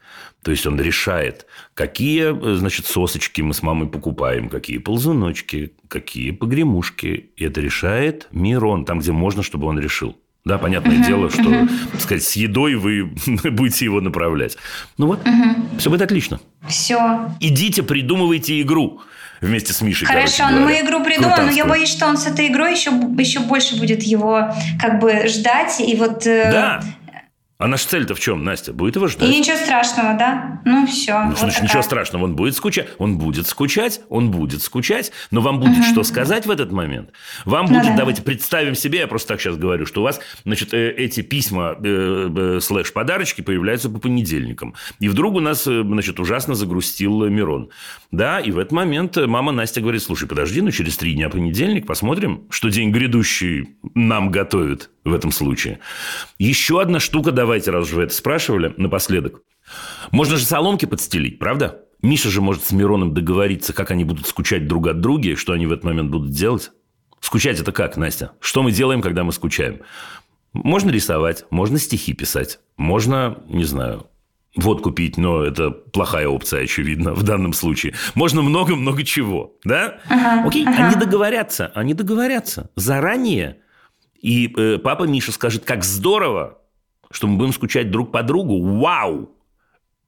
[0.43, 7.31] То есть он решает, какие, значит, сосочки мы с мамой покупаем, какие ползуночки, какие погремушки.
[7.37, 10.17] И это решает Мирон, там, где можно, чтобы он решил.
[10.45, 11.71] Да, понятное uh-huh, дело, что, uh-huh.
[11.93, 13.05] так сказать, с едой вы
[13.51, 14.57] будете его направлять.
[14.99, 15.79] Ну вот, uh-huh.
[15.79, 16.41] все будет отлично.
[16.67, 17.31] Все.
[17.39, 19.01] Идите, придумывайте игру
[19.41, 20.09] вместе с Мишей.
[20.09, 23.41] Хорошо, ну мы игру придумаем, но я боюсь, что он с этой игрой еще, еще
[23.41, 25.81] больше будет его как бы ждать.
[25.81, 26.83] И вот э, да.
[27.63, 28.73] А наша цель-то в чем, Настя?
[28.73, 29.29] Будет его ждать?
[29.29, 30.61] И ничего страшного, да?
[30.65, 31.13] Ну, все.
[31.13, 31.69] Ну, вот значит, такая.
[31.69, 32.25] ничего страшного.
[32.25, 35.85] Он будет скучать, он будет скучать, он будет скучать, но вам будет угу.
[35.85, 37.11] что сказать в этот момент.
[37.45, 37.99] Вам ну, будет, да.
[37.99, 41.77] давайте представим себе, я просто так сейчас говорю, что у вас, значит, э, эти письма
[41.81, 44.75] э, э, слэш-подарочки появляются по понедельникам.
[44.99, 47.71] И вдруг у нас, значит, ужасно загрустил Мирон.
[48.11, 51.87] Да, и в этот момент мама Настя говорит, слушай, подожди, ну, через три дня понедельник
[51.87, 55.81] посмотрим, что день грядущий нам готовит в этом случае.
[56.39, 59.43] Еще одна штука, давайте, раз уже вы это спрашивали, напоследок.
[60.11, 61.83] Можно же соломки подстелить, правда?
[62.01, 65.67] Миша же может с Мироном договориться, как они будут скучать друг от друга, что они
[65.67, 66.71] в этот момент будут делать.
[67.21, 68.33] Скучать это как, Настя?
[68.41, 69.81] Что мы делаем, когда мы скучаем?
[70.55, 74.07] Можно рисовать, можно стихи писать, можно, не знаю,
[74.57, 77.93] водку пить, но это плохая опция, очевидно, в данном случае.
[78.15, 79.99] Можно много-много чего, да?
[80.09, 80.87] Ага, Окей, ага.
[80.87, 83.59] они договорятся, они договорятся заранее–
[84.23, 86.62] и э, папа Миша скажет, как здорово,
[87.13, 88.61] что мы будем скучать друг по другу.
[88.81, 89.31] Вау!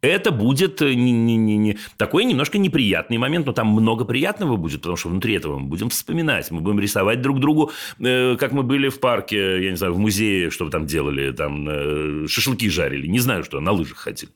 [0.05, 4.83] Это будет не, не, не, не, такой немножко неприятный момент, но там много приятного будет,
[4.83, 8.65] потому что внутри этого мы будем вспоминать, мы будем рисовать друг другу, э, как мы
[8.65, 12.69] были в парке, я не знаю, в музее, что вы там делали, там э, шашлыки
[12.69, 14.31] жарили, не знаю что, на лыжах ходили.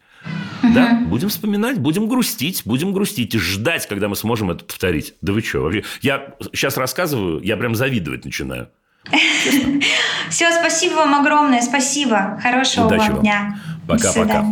[0.62, 0.72] Угу.
[0.72, 5.16] Да, будем вспоминать, будем грустить, будем грустить и ждать, когда мы сможем это повторить.
[5.20, 5.84] Да вы что, вообще?
[6.00, 8.70] Я сейчас рассказываю, я прям завидовать начинаю.
[10.30, 12.38] Все, спасибо вам огромное, спасибо.
[12.42, 13.58] Хорошего Удачи вам дня.
[13.86, 14.44] Пока-пока.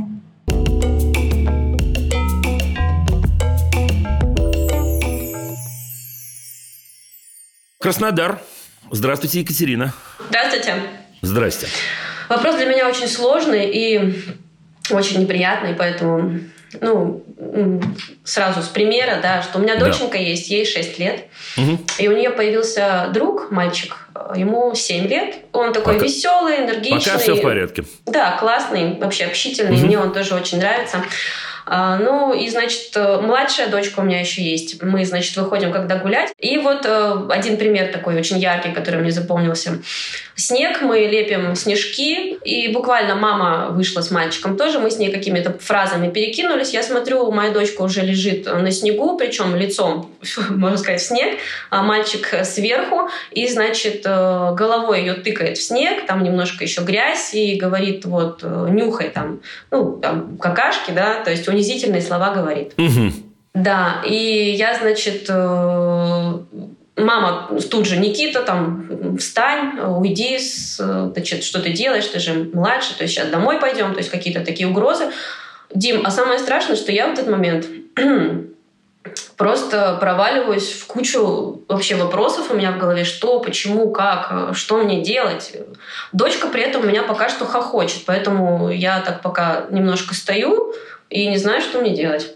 [7.78, 8.40] Краснодар.
[8.90, 9.92] Здравствуйте, Екатерина.
[10.28, 10.74] Здравствуйте.
[11.22, 11.68] Здрасте.
[12.28, 14.24] Вопрос для меня очень сложный и
[14.90, 16.40] очень неприятный, поэтому
[16.80, 17.22] ну,
[18.24, 20.18] сразу с примера, да, что у меня доченька да.
[20.18, 21.24] есть, ей 6 лет,
[21.56, 21.78] угу.
[21.98, 26.06] и у нее появился друг, мальчик, ему 7 лет, он такой Пока...
[26.06, 27.12] веселый, энергичный.
[27.12, 27.84] Пока все в порядке.
[28.06, 29.86] Да, классный, вообще общительный, угу.
[29.86, 31.02] мне он тоже очень нравится.
[31.68, 34.80] А, ну, и, значит, э, младшая дочка у меня еще есть.
[34.82, 36.32] Мы, значит, выходим когда гулять.
[36.38, 39.80] И вот э, один пример такой очень яркий, который мне запомнился.
[40.36, 45.58] Снег, мы лепим снежки, и буквально мама вышла с мальчиком тоже, мы с ней какими-то
[45.58, 46.72] фразами перекинулись.
[46.72, 50.14] Я смотрю, моя дочка уже лежит на снегу, причем лицом,
[50.50, 51.38] можно сказать, в снег,
[51.70, 57.34] а мальчик сверху, и, значит, э, головой ее тыкает в снег, там немножко еще грязь,
[57.34, 59.40] и говорит, вот, нюхай там,
[59.72, 62.74] ну, там, какашки, да, то есть у унизительные слова говорит.
[62.76, 63.12] Угу.
[63.54, 66.38] Да, и я, значит, э,
[66.96, 73.04] мама тут же, Никита, там, встань, уйди, значит, что ты делаешь, ты же младше, то
[73.04, 75.10] есть сейчас домой пойдем, то есть какие-то такие угрозы.
[75.74, 77.66] Дим, а самое страшное, что я в этот момент
[79.36, 85.02] просто проваливаюсь в кучу вообще вопросов у меня в голове, что, почему, как, что мне
[85.02, 85.56] делать.
[86.12, 90.74] Дочка при этом у меня пока что хохочет, поэтому я так пока немножко стою,
[91.10, 92.34] и не знаю, что мне делать.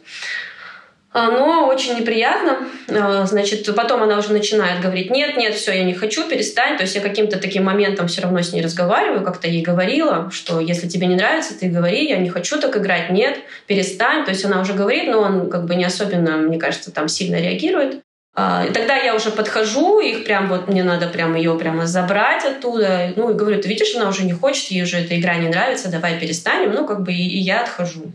[1.13, 2.59] А, но очень неприятно.
[2.89, 6.77] А, значит, потом она уже начинает говорить, нет, нет, все, я не хочу, перестань.
[6.77, 10.61] То есть я каким-то таким моментом все равно с ней разговариваю, как-то ей говорила, что
[10.61, 14.25] если тебе не нравится, ты говори, я не хочу так играть, нет, перестань.
[14.25, 17.41] То есть она уже говорит, но он как бы не особенно, мне кажется, там сильно
[17.41, 18.03] реагирует.
[18.37, 22.45] А, и тогда я уже подхожу, их прям вот мне надо прям ее прямо забрать
[22.45, 23.13] оттуда.
[23.17, 25.91] Ну и говорю, ты видишь, она уже не хочет, ей уже эта игра не нравится,
[25.91, 26.73] давай перестанем.
[26.73, 28.13] Ну как бы и, и я отхожу.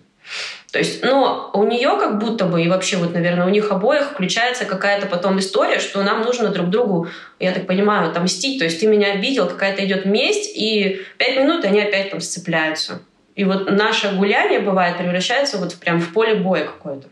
[0.72, 4.12] То есть, но у нее как будто бы, и вообще вот, наверное, у них обоих
[4.12, 7.08] включается какая-то потом история, что нам нужно друг другу,
[7.40, 8.60] я так понимаю, отомстить.
[8.60, 13.02] То есть ты меня обидел, какая-то идет месть, и пять минут они опять там сцепляются.
[13.36, 17.08] И вот наше гуляние бывает превращается вот прям в поле боя какое-то.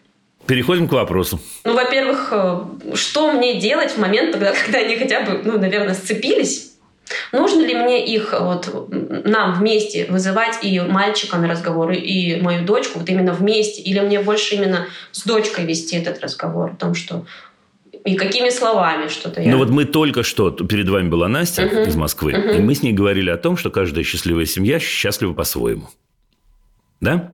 [0.45, 1.39] Переходим к вопросу.
[1.63, 5.93] Ну, во-первых, э, что мне делать в момент, когда, когда они хотя бы, ну, наверное,
[5.93, 6.72] сцепились,
[7.31, 8.69] Нужно ли мне их, вот,
[9.25, 14.19] нам вместе вызывать и мальчика на разговор, и мою дочку, вот именно вместе, или мне
[14.19, 17.25] больше именно с дочкой вести этот разговор о том, что
[18.05, 19.51] и какими словами что-то я...
[19.51, 21.87] Ну вот мы только что, перед вами была Настя uh-huh.
[21.87, 22.57] из Москвы, uh-huh.
[22.57, 25.89] и мы с ней говорили о том, что каждая счастливая семья счастлива по-своему.
[26.99, 27.31] Да?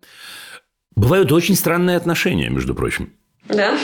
[0.96, 3.14] Бывают очень странные отношения, между прочим.
[3.48, 3.78] Да.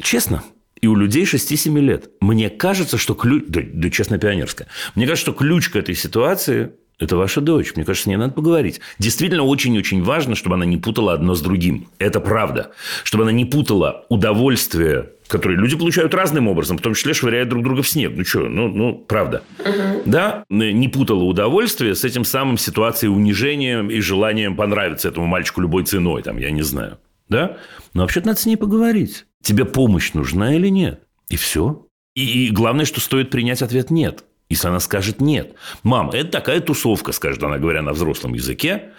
[0.00, 0.42] Честно
[0.82, 2.10] и у людей 6-7 лет.
[2.20, 3.44] Мне кажется, что ключ...
[3.46, 4.68] Да, да честно, пионерская.
[4.94, 7.72] Мне кажется, что ключ к этой ситуации– это ваша дочь.
[7.76, 8.80] Мне кажется, с ней надо поговорить.
[8.98, 11.88] Действительно, очень-очень важно, чтобы она не путала одно с другим.
[11.98, 12.72] Это правда.
[13.04, 17.62] Чтобы она не путала удовольствие, которое люди получают разным образом, в том числе швыряя друг
[17.62, 18.12] друга в снег.
[18.16, 19.44] Ну что, ну, ну правда.
[19.60, 20.02] Угу.
[20.06, 25.84] Да, не путала удовольствие с этим самым ситуацией унижения и желанием понравиться этому мальчику любой
[25.84, 26.98] ценой, там, я не знаю.
[27.28, 27.56] Да?
[27.94, 29.26] Но вообще-то надо с ней поговорить.
[29.42, 31.02] Тебе помощь нужна или нет?
[31.28, 31.86] И все.
[32.14, 34.24] И, главное, что стоит принять ответ «нет».
[34.48, 35.54] Если она скажет «нет».
[35.82, 38.90] «Мам, это такая тусовка», скажет она, говоря на взрослом языке.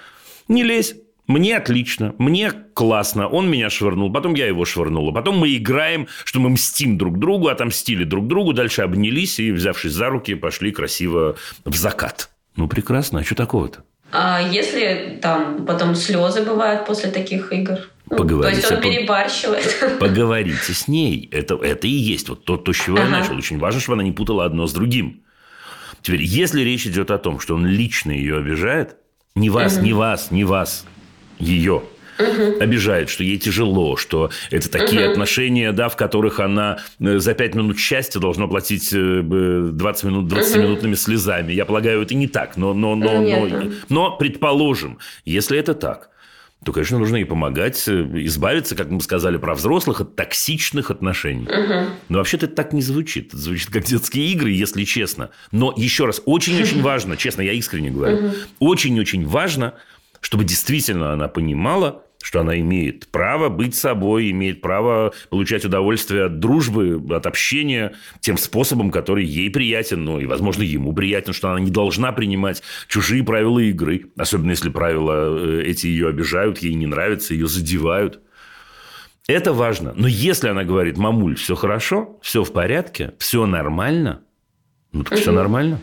[0.47, 0.95] «Не лезь.
[1.25, 6.41] Мне отлично, мне классно, он меня швырнул, потом я его швырнула, потом мы играем, что
[6.41, 11.37] мы мстим друг другу, отомстили друг другу, дальше обнялись и, взявшись за руки, пошли красиво
[11.63, 12.29] в закат.
[12.57, 13.83] Ну, прекрасно, а что такого-то?
[14.11, 17.79] А если там потом слезы бывают после таких игр?
[18.09, 18.61] Поговорите.
[18.61, 19.97] То есть он перебарщивает.
[19.99, 21.27] Поговорите с ней.
[21.31, 23.05] Это, это и есть вот то, то, с чего ага.
[23.05, 23.35] я начал.
[23.35, 25.21] Очень важно, чтобы она не путала одно с другим.
[26.01, 28.97] Теперь, если речь идет о том, что он лично ее обижает,
[29.35, 29.85] не вас, угу.
[29.85, 30.85] не вас, не вас,
[31.39, 31.83] ее,
[32.19, 32.59] угу.
[32.59, 35.11] обижает, что ей тяжело, что это такие угу.
[35.11, 40.31] отношения, да, в которых она э, за пять минут счастья должна платить 20 э, минут
[40.31, 40.99] 20-минутными угу.
[40.99, 41.53] слезами.
[41.53, 46.09] Я полагаю, это не так, но, но, но, но, но предположим, если это так,
[46.63, 47.91] то, конечно, нужно ей помогать э,
[48.25, 51.47] избавиться, как мы сказали про взрослых, от токсичных отношений.
[51.47, 51.89] Угу.
[52.09, 53.27] Но вообще-то это так не звучит.
[53.27, 55.29] Это звучит как детские игры, если честно.
[55.51, 59.75] Но еще раз, очень-очень важно, честно, я искренне говорю, очень-очень важно,
[60.21, 66.39] чтобы действительно она понимала, что она имеет право быть собой, имеет право получать удовольствие от
[66.39, 71.59] дружбы, от общения тем способом, который ей приятен, ну и, возможно, ему приятен, что она
[71.59, 76.87] не должна принимать чужие правила игры, особенно если правила э, эти ее обижают, ей не
[76.87, 78.21] нравятся, ее задевают.
[79.27, 79.93] Это важно.
[79.95, 84.21] Но если она говорит, мамуль, все хорошо, все в порядке, все нормально,
[84.93, 85.21] ну так угу.
[85.21, 85.79] все нормально.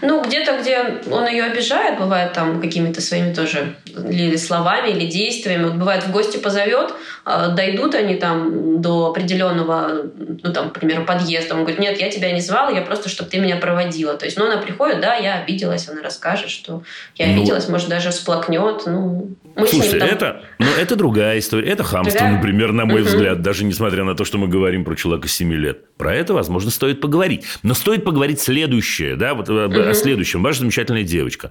[0.00, 5.64] Ну, где-то, где он ее обижает, бывает там какими-то своими тоже или словами, или действиями.
[5.64, 10.02] Вот бывает, в гости позовет, дойдут они там до определенного,
[10.42, 11.54] ну, там, к примеру, подъезда.
[11.54, 14.14] Он говорит, нет, я тебя не звал, я просто, чтобы ты меня проводила.
[14.14, 16.82] То есть, ну, она приходит, да, я обиделась, она расскажет, что
[17.16, 18.86] я ну, обиделась, может, даже всплакнет.
[18.86, 20.08] Ну, мы Слушайте, там...
[20.08, 21.70] это, ну, это другая история.
[21.70, 22.36] Это хамство, другая?
[22.36, 25.94] например, на мой взгляд, даже несмотря на то, что мы говорим про человека 7 лет.
[25.96, 27.44] Про это, возможно, стоит поговорить.
[27.62, 29.80] Но стоит поговорить следующее, да, вот угу.
[29.80, 30.42] о следующем.
[30.42, 31.50] Ваша замечательная девочка.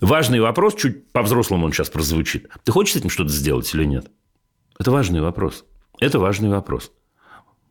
[0.00, 2.48] Важный вопрос, чуть по-взрослому он сейчас прозвучит.
[2.64, 4.06] Ты хочешь с этим что-то сделать или нет?
[4.78, 5.64] Это важный вопрос.
[6.00, 6.92] Это важный вопрос.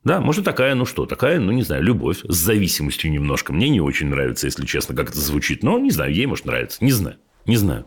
[0.04, 3.54] Да, может, такая, ну что, такая, ну, не знаю, любовь с зависимостью немножко.
[3.54, 5.64] Мне не очень нравится, если честно, как это звучит.
[5.64, 6.84] Но, не знаю, ей, может, нравится.
[6.84, 7.18] Не знаю.
[7.46, 7.86] Не знаю.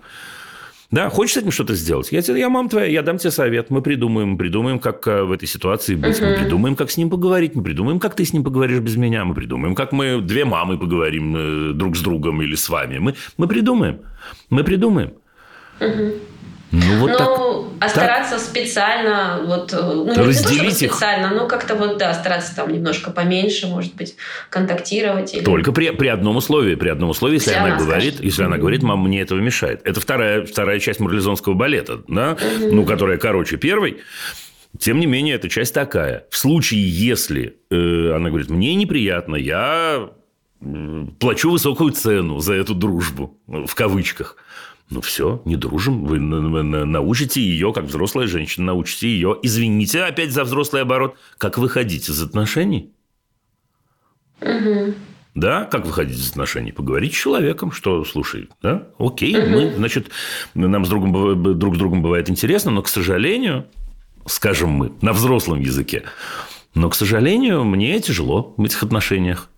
[0.91, 2.13] Да, хочешь с этим что-то сделать?
[2.13, 3.71] Я, тебе, я мам твоя, я дам тебе совет.
[3.71, 6.21] Мы придумаем, мы придумаем, как э, в этой ситуации быть.
[6.21, 7.55] Мы придумаем, как с ним поговорить.
[7.55, 9.25] Мы придумаем, как ты с ним поговоришь без меня.
[9.25, 12.99] Мы придумаем, как мы две мамы поговорим э, друг с другом или с вами.
[12.99, 14.01] Мы, мы придумаем.
[14.49, 15.15] Мы придумаем.
[16.77, 17.29] Ну, вот ну, так.
[17.81, 18.41] а стараться так.
[18.41, 22.71] специально, вот, э, ну, не, Разделить не то, специально, но как-то вот, да, стараться там
[22.71, 24.17] немножко поменьше, может быть,
[24.51, 25.35] контактировать.
[25.35, 25.43] Или...
[25.43, 28.25] Только при, при одном условии, при одном условии, если, если она, она говорит, скажет.
[28.25, 29.81] если она говорит, мама, мне этого мешает.
[29.85, 32.75] Это вторая, вторая часть марлезонского балета, да, угу.
[32.75, 33.99] ну, которая короче первой.
[34.79, 36.27] Тем не менее, эта часть такая.
[36.31, 40.11] В случае, если э, она говорит, мне неприятно, я
[41.21, 44.37] плачу высокую цену за эту дружбу, в кавычках–
[44.89, 46.05] ну все, не дружим.
[46.05, 52.09] Вы научите ее, как взрослая женщина, научите ее, извините опять за взрослый оборот, как выходить
[52.09, 52.93] из отношений.
[54.41, 54.95] Угу.
[55.35, 56.73] Да, как выходить из отношений?
[56.73, 59.51] Поговорить с человеком, что, слушай, да, окей, угу.
[59.51, 60.11] мы, значит,
[60.55, 63.67] нам с другом, друг с другом бывает интересно, но, к сожалению,
[64.27, 66.05] скажем мы, на взрослом языке,
[66.75, 69.51] но, к сожалению, мне тяжело в этих отношениях.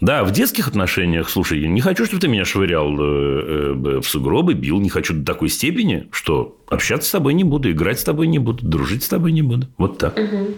[0.00, 4.04] Да, в детских отношениях, слушай, я не хочу, чтобы ты меня швырял э, э, в
[4.04, 8.04] сугробы, бил, не хочу до такой степени, что общаться с тобой не буду, играть с
[8.04, 9.68] тобой не буду, дружить с тобой не буду.
[9.78, 10.18] Вот так.
[10.18, 10.54] Угу.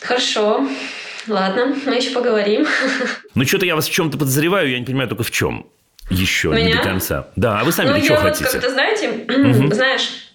[0.00, 0.68] Хорошо.
[1.26, 2.66] Ладно, мы еще поговорим.
[3.34, 5.66] Ну, что-то я вас в чем-то подозреваю, я не понимаю только в чем.
[6.10, 6.66] Еще Меня?
[6.66, 7.28] не до конца.
[7.36, 8.44] Да, а вы сами ну, что хотите?
[8.44, 9.72] Вот как-то, знаете, угу.
[9.74, 10.32] знаешь,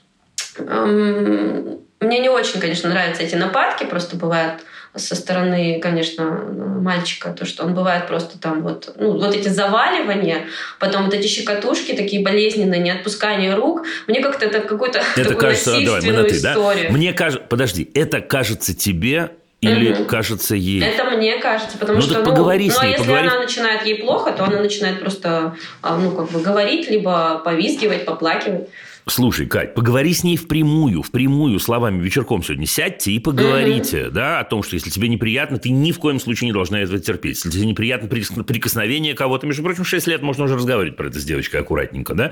[0.58, 4.64] эм, мне не очень, конечно, нравятся эти нападки, просто бывают
[4.96, 10.46] со стороны, конечно, мальчика, то, что он бывает просто там вот, ну, вот эти заваливания,
[10.80, 15.82] потом вот эти щекотушки такие болезненные, не отпускание рук, мне как-то это какой-то это кажется,
[15.84, 16.88] давай, мы на ты, историю.
[16.90, 16.94] Да?
[16.94, 20.06] Мне кажется, подожди, это кажется тебе или угу.
[20.06, 20.84] кажется ей?
[20.84, 23.28] Это мне кажется, потому ну, что ну, поговори ну, с ней, если поговори...
[23.28, 28.06] она начинает ей плохо, то она начинает просто а, ну как бы говорить, либо повизгивать,
[28.06, 28.70] поплакивать.
[29.06, 32.66] Слушай, Кать, поговори с ней впрямую, впрямую словами вечерком сегодня.
[32.66, 34.12] Сядьте и поговорите, mm-hmm.
[34.12, 37.00] да, о том, что если тебе неприятно, ты ни в коем случае не должна этого
[37.00, 37.44] терпеть.
[37.44, 41.26] Если тебе неприятно прикосновение кого-то, между прочим, 6 лет можно уже разговаривать про это с
[41.26, 42.32] девочкой аккуратненько, да,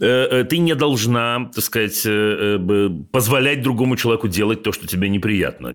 [0.00, 5.08] э, э, ты не должна, так сказать, э, позволять другому человеку делать то, что тебе
[5.08, 5.74] неприятно.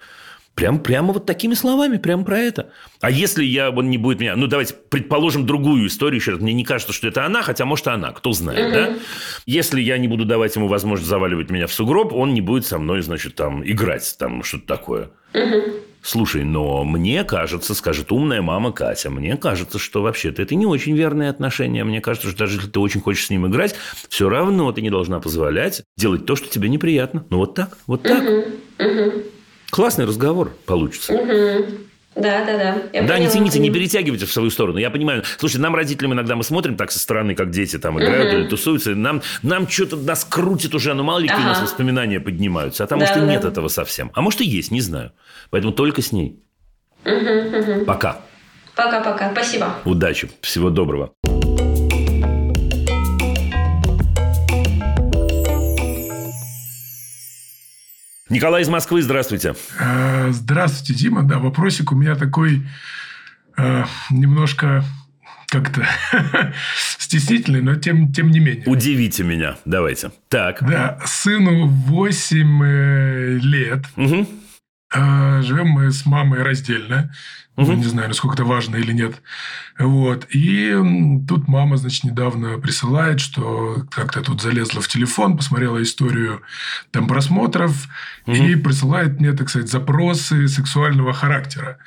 [0.58, 2.72] Прям, прямо вот такими словами, прямо про это.
[3.00, 4.36] А если я, он не будет меня...
[4.36, 6.41] Ну, давайте предположим другую историю еще раз.
[6.41, 8.74] Мне не кажется, что это она, хотя, может, она, кто знает, угу.
[8.74, 8.93] да?
[9.46, 12.80] Если я не буду давать ему возможность заваливать меня в сугроб, он не будет со
[12.80, 15.10] мной, значит, там, играть, там, что-то такое.
[15.36, 15.74] Угу.
[16.02, 20.98] Слушай, но мне кажется, скажет умная мама Катя, мне кажется, что вообще-то это не очень
[20.98, 21.84] верные отношения.
[21.84, 23.76] Мне кажется, что даже если ты очень хочешь с ним играть,
[24.10, 27.28] все равно ты не должна позволять делать то, что тебе неприятно.
[27.30, 28.24] Ну, вот так, вот так.
[28.24, 28.43] Угу.
[28.80, 29.24] Угу.
[29.69, 31.13] Классный разговор получится.
[31.13, 31.65] Угу.
[32.15, 32.77] Да, да, да.
[32.93, 33.19] Я да, поняла.
[33.19, 34.80] не тяните, не перетягивайте в свою сторону.
[34.80, 35.23] Я понимаю.
[35.38, 38.41] Слушай, нам, родителям, иногда мы смотрим так со стороны, как дети там играют угу.
[38.41, 38.95] или тусуются.
[38.95, 41.41] Нам, нам что-то нас крутит уже, ну мало ли ага.
[41.41, 42.84] у нас воспоминания поднимаются.
[42.84, 44.12] А там, да, может, и нет этого совсем.
[44.15, 45.12] А может, и есть, не знаю.
[45.51, 46.39] Поэтому только с ней.
[47.06, 47.86] Угу, угу.
[47.86, 48.17] Пока.
[48.75, 49.32] Пока-пока.
[49.32, 49.75] Спасибо.
[49.86, 50.30] Удачи.
[50.42, 51.13] Всего доброго.
[58.30, 59.56] Николай из Москвы, здравствуйте.
[59.80, 61.23] Э, здравствуйте, Дима.
[61.23, 62.67] Да, вопросик у меня такой
[63.56, 64.84] э, немножко
[65.48, 65.88] как-то
[66.98, 68.65] стеснительный, но тем, тем не менее.
[68.65, 69.56] Удивите меня.
[69.63, 70.12] Давайте.
[70.28, 70.62] Так.
[70.67, 73.86] Да, сыну 8 э, лет.
[73.96, 74.28] Угу.
[74.90, 77.13] А, живем мы с мамой раздельно.
[77.58, 77.73] Угу.
[77.73, 79.21] Не знаю, насколько это важно или нет.
[79.79, 80.27] Вот.
[80.29, 80.71] И
[81.27, 86.44] тут мама, значит, недавно присылает, что как-то тут залезла в телефон, посмотрела историю
[86.92, 87.88] там просмотров
[88.25, 88.35] угу.
[88.35, 91.79] и присылает мне, так сказать, запросы сексуального характера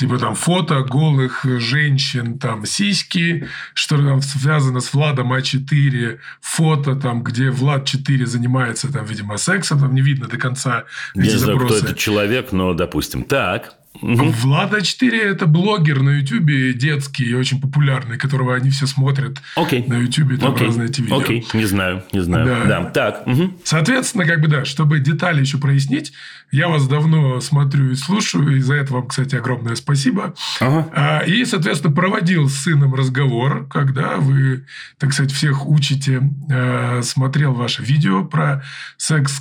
[0.00, 7.22] типа там фото голых женщин, там сиськи, что там связано с Владом А4, фото там,
[7.22, 10.84] где Влад 4 занимается там, видимо, сексом, там не видно до конца
[11.14, 13.24] Я не знаю, кто этот человек, но допустим.
[13.24, 13.79] Так.
[13.94, 14.30] Угу.
[14.42, 19.84] Влада 4 это блогер на Ютубе детский, очень популярный, которого они все смотрят Окей.
[19.86, 20.68] на Ютубе, там Окей.
[20.68, 21.18] разные эти видео.
[21.18, 22.46] Окей, не знаю, не знаю.
[22.46, 22.64] Да.
[22.64, 22.84] да.
[22.90, 23.26] Так.
[23.26, 23.58] Угу.
[23.64, 26.12] Соответственно, как бы да, чтобы детали еще прояснить,
[26.52, 30.34] я вас давно смотрю и слушаю, и за это вам, кстати, огромное спасибо.
[30.60, 30.88] Ага.
[30.94, 34.64] А, и, соответственно, проводил с сыном разговор, когда вы,
[34.98, 38.62] так сказать, всех учите, э, смотрел ваше видео про
[38.96, 39.40] секс,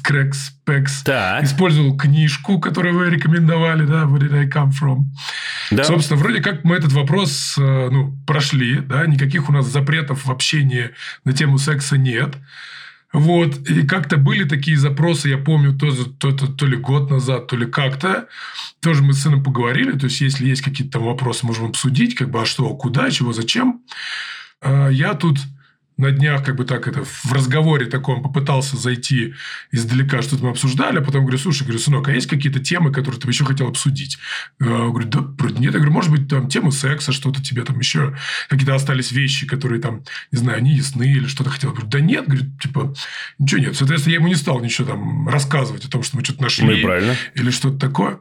[0.70, 1.44] пекс, так.
[1.44, 5.06] использовал книжку, которую вы рекомендовали, да, Where did I come from?
[5.72, 5.84] Да.
[5.84, 10.32] Собственно, вроде как мы этот вопрос э, ну, прошли, да, никаких у нас запретов в
[10.32, 10.92] общении
[11.26, 12.36] на тему секса нет.
[13.12, 13.68] Вот.
[13.68, 17.56] И как-то были такие запросы, я помню, то, то, то, то ли год назад, то
[17.56, 18.28] ли как-то.
[18.82, 19.98] Тоже мы с сыном поговорили.
[19.98, 23.34] То есть, если есть какие-то там вопросы, можем обсудить, как бы, а что, куда, чего,
[23.34, 23.82] зачем.
[24.62, 25.40] А, я тут
[26.00, 29.34] на днях как бы так это в разговоре таком попытался зайти
[29.72, 33.20] издалека, что-то мы обсуждали, а потом говорю, слушай, говорю, сынок, а есть какие-то темы, которые
[33.20, 34.18] ты бы еще хотел обсудить?
[34.62, 35.74] Я говорю, да, вроде нет.
[35.74, 38.16] Я говорю, может быть, там тему секса, что-то тебе там еще,
[38.48, 41.72] какие-то остались вещи, которые там, не знаю, не ясны или что-то хотел.
[41.72, 42.94] Я говорю, да нет, говорю, типа,
[43.38, 43.76] ничего нет.
[43.76, 46.78] Соответственно, я ему не стал ничего там рассказывать о том, что мы что-то нашли.
[46.78, 47.16] Ну, правильно.
[47.36, 48.20] Или что-то такое.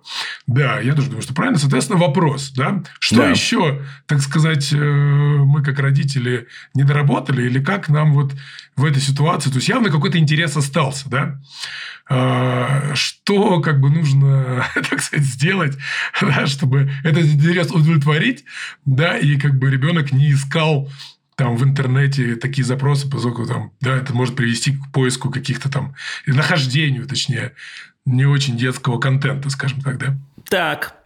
[0.48, 1.60] Да, я тоже думаю, что правильно.
[1.60, 3.30] Соответственно, вопрос, да, что да.
[3.30, 8.32] еще, так сказать, э, мы как родители не доработали или как нам вот
[8.76, 11.38] в этой ситуации, то есть явно какой-то интерес остался, да,
[12.08, 15.76] а, что как бы нужно, так сказать, сделать,
[16.22, 18.46] да, чтобы этот интерес удовлетворить,
[18.86, 20.90] да, и как бы ребенок не искал
[21.36, 25.94] там в интернете такие запросы, поскольку там, да, это может привести к поиску каких-то там,
[26.24, 27.52] нахождению, точнее,
[28.06, 30.16] не очень детского контента, скажем так, да?
[30.48, 30.97] Так,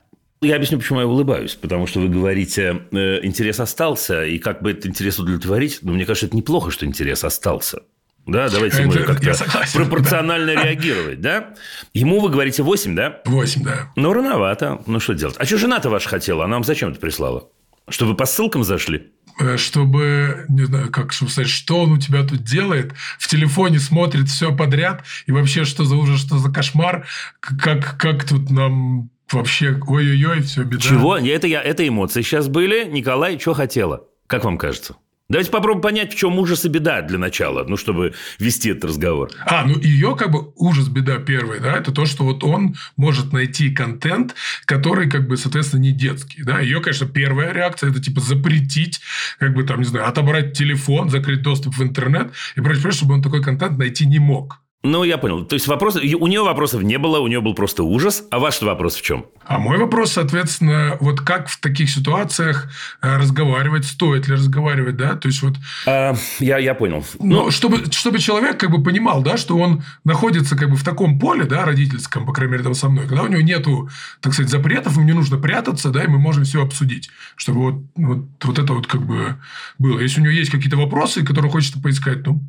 [0.43, 1.55] я объясню, почему я улыбаюсь.
[1.55, 5.78] Потому что вы говорите, э, интерес остался, и как бы этот интерес удовлетворить.
[5.82, 7.82] Но мне кажется, это неплохо, что интерес остался.
[8.26, 9.34] Да, давайте мы как-то
[9.74, 10.62] пропорционально да.
[10.62, 11.55] реагировать, да?
[11.93, 13.20] Ему вы говорите 8, да?
[13.24, 13.93] 8, да.
[13.97, 14.80] Ну, рановато.
[14.86, 15.36] Ну, что делать?
[15.38, 16.45] А что жена-то ваша хотела?
[16.45, 17.49] Она вам зачем это прислала?
[17.88, 19.11] Чтобы по ссылкам зашли?
[19.40, 23.80] Э, чтобы, не знаю, как чтобы сказать, что он у тебя тут делает, в телефоне
[23.80, 27.07] смотрит все подряд, и вообще, что за ужас, что за кошмар,
[27.40, 30.80] как, как тут нам вообще ой-ой-ой, все беда.
[30.80, 31.16] Чего?
[31.16, 32.85] Это, я, это эмоции сейчас были.
[32.85, 34.07] Николай, что хотела?
[34.26, 34.97] Как вам кажется?
[35.33, 39.30] Давайте попробуем понять, в чем ужас и беда для начала, ну, чтобы вести этот разговор.
[39.47, 43.33] А, ну, ее как бы ужас, беда первый, да, это то, что вот он может
[43.33, 44.35] найти контент,
[44.66, 46.61] который, как бы, соответственно, не детский, да.
[46.61, 49.01] Ее, конечно, первая реакция– это, типа, запретить,
[49.39, 53.22] как бы, там, не знаю, отобрать телефон, закрыть доступ в интернет и прочее, чтобы он
[53.22, 54.61] такой контент найти не мог.
[54.85, 55.45] Ну, я понял.
[55.45, 55.97] То есть, вопрос...
[55.97, 58.24] у нее вопросов не было, у нее был просто ужас.
[58.30, 59.26] А ваш вопрос в чем?
[59.45, 62.68] А мой вопрос, соответственно, вот как в таких ситуациях
[63.01, 65.14] э, разговаривать, стоит ли разговаривать, да?
[65.14, 65.55] То есть, вот...
[65.87, 67.05] А, я, я понял.
[67.20, 70.85] Ну, ну, чтобы, чтобы человек как бы понимал, да, что он находится как бы в
[70.85, 73.89] таком поле, да, родительском, по крайней мере, там со мной, когда у него нету,
[74.20, 77.74] так сказать, запретов, ему не нужно прятаться, да, и мы можем все обсудить, чтобы вот,
[77.95, 79.37] вот, вот это вот как бы
[79.78, 80.01] было.
[80.01, 82.41] Если у него есть какие-то вопросы, которые хочется поискать, ну,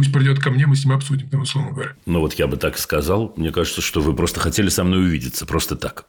[0.00, 1.90] Пусть придет ко мне, мы с ним обсудим, там, условно говоря.
[2.06, 3.34] Ну, вот я бы так сказал.
[3.36, 5.44] Мне кажется, что вы просто хотели со мной увидеться.
[5.44, 6.06] Просто так.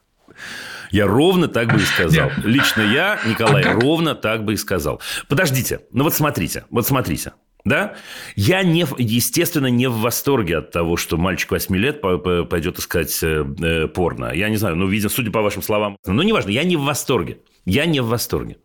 [0.92, 2.30] Я ровно так бы и сказал.
[2.30, 2.46] Нет.
[2.46, 5.02] Лично я, Николай, а ровно так бы и сказал.
[5.28, 5.82] Подождите.
[5.92, 6.64] Ну, вот смотрите.
[6.70, 7.34] Вот смотрите.
[7.66, 7.96] Да?
[8.38, 13.46] Я, не, естественно, не в восторге от того, что мальчик 8 лет пойдет искать э,
[13.62, 14.32] э, порно.
[14.34, 15.98] Я не знаю, ну, видимо, судя по вашим словам.
[16.06, 17.39] Ну, неважно, я не в восторге.
[17.66, 18.56] Я не в восторге.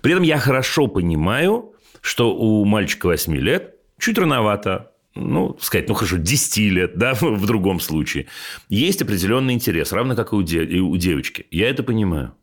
[0.00, 5.94] При этом я хорошо понимаю, что у мальчика 8 лет чуть рановато, ну, сказать, ну,
[5.94, 8.26] хорошо, 10 лет, да, в другом случае,
[8.68, 11.46] есть определенный интерес, равно как и у, де- и у девочки.
[11.50, 12.34] Я это понимаю.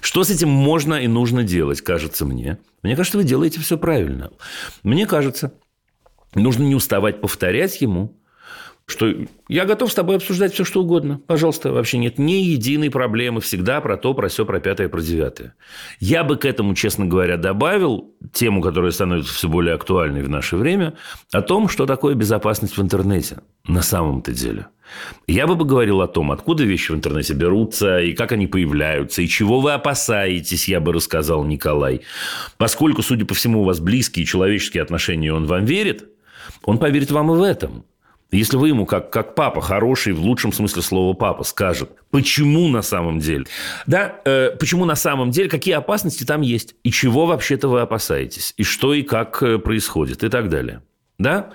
[0.00, 2.58] Что с этим можно и нужно делать, кажется мне?
[2.82, 4.30] Мне кажется, вы делаете все правильно.
[4.82, 5.54] Мне кажется,
[6.34, 8.17] нужно не уставать повторять ему,
[8.88, 9.14] что
[9.48, 11.20] я готов с тобой обсуждать все, что угодно.
[11.26, 13.42] Пожалуйста, вообще нет ни единой проблемы.
[13.42, 15.54] Всегда про то, про все, про пятое, про девятое.
[16.00, 20.56] Я бы к этому, честно говоря, добавил тему, которая становится все более актуальной в наше
[20.56, 20.94] время,
[21.32, 24.68] о том, что такое безопасность в интернете на самом-то деле.
[25.26, 29.28] Я бы поговорил о том, откуда вещи в интернете берутся, и как они появляются, и
[29.28, 32.00] чего вы опасаетесь, я бы рассказал Николай.
[32.56, 36.08] Поскольку, судя по всему, у вас близкие человеческие отношения, он вам верит,
[36.64, 37.84] он поверит вам и в этом–
[38.30, 42.82] Если вы ему, как, как папа, хороший, в лучшем смысле слова папа, скажет, почему на
[42.82, 43.46] самом деле,
[43.86, 48.52] да, э, почему на самом деле, какие опасности там есть, и чего вообще-то вы опасаетесь,
[48.58, 50.82] и что и как э, происходит, и так далее.
[51.18, 51.54] Да?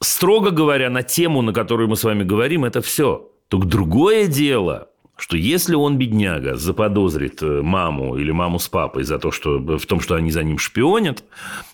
[0.00, 3.30] Строго говоря, на тему, на которую мы с вами говорим, это все.
[3.48, 9.18] Только другое дело, что если он, бедняга, заподозрит э, маму или маму с папой за
[9.18, 11.24] то, что, в том, что они за ним шпионят,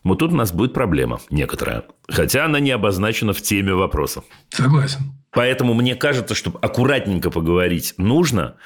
[0.05, 1.84] вот тут у нас будет проблема некоторая.
[2.09, 4.24] Хотя она не обозначена в теме вопроса.
[4.51, 5.12] Согласен.
[5.31, 8.57] Поэтому мне кажется, что аккуратненько поговорить нужно.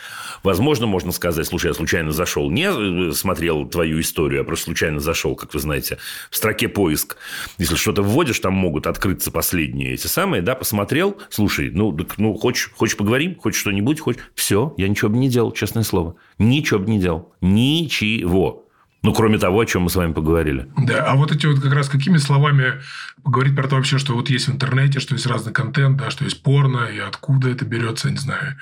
[0.44, 5.00] Возможно, можно сказать, слушай, я случайно зашел, не э, смотрел твою историю, а просто случайно
[5.00, 5.98] зашел, как вы знаете,
[6.30, 7.16] в строке поиск.
[7.58, 12.34] Если что-то вводишь, там могут открыться последние эти самые, да, посмотрел, слушай, ну, так, ну
[12.34, 14.22] хочешь, хочешь поговорим, хочешь что-нибудь, хочешь...
[14.34, 16.14] Все, я ничего бы не делал, честное слово.
[16.38, 17.32] Ничего бы не делал.
[17.40, 18.68] Ничего.
[19.02, 20.68] Ну, кроме того, о чем мы с вами поговорили.
[20.76, 22.80] Да, а вот эти вот как раз какими словами
[23.24, 26.24] поговорить про то вообще, что вот есть в интернете, что есть разный контент, да, что
[26.24, 28.56] есть порно, и откуда это берется, не знаю,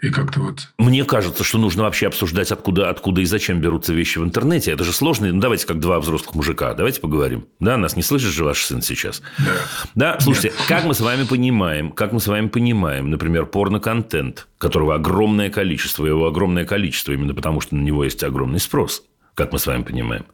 [0.00, 0.68] и как-то вот...
[0.78, 4.72] Мне кажется, что нужно вообще обсуждать, откуда, откуда и зачем берутся вещи в интернете.
[4.72, 5.30] Это же сложно.
[5.30, 7.46] Ну, давайте как два взрослых мужика, давайте поговорим.
[7.60, 9.22] Да, нас не слышит же ваш сын сейчас?
[9.38, 9.52] Да.
[9.94, 10.68] Да, слушайте, Нет.
[10.68, 16.06] как мы с вами понимаем, как мы с вами понимаем, например, порно-контент, которого огромное количество,
[16.06, 19.02] его огромное количество, именно потому что на него есть огромный спрос–
[19.34, 20.26] как мы с вами понимаем.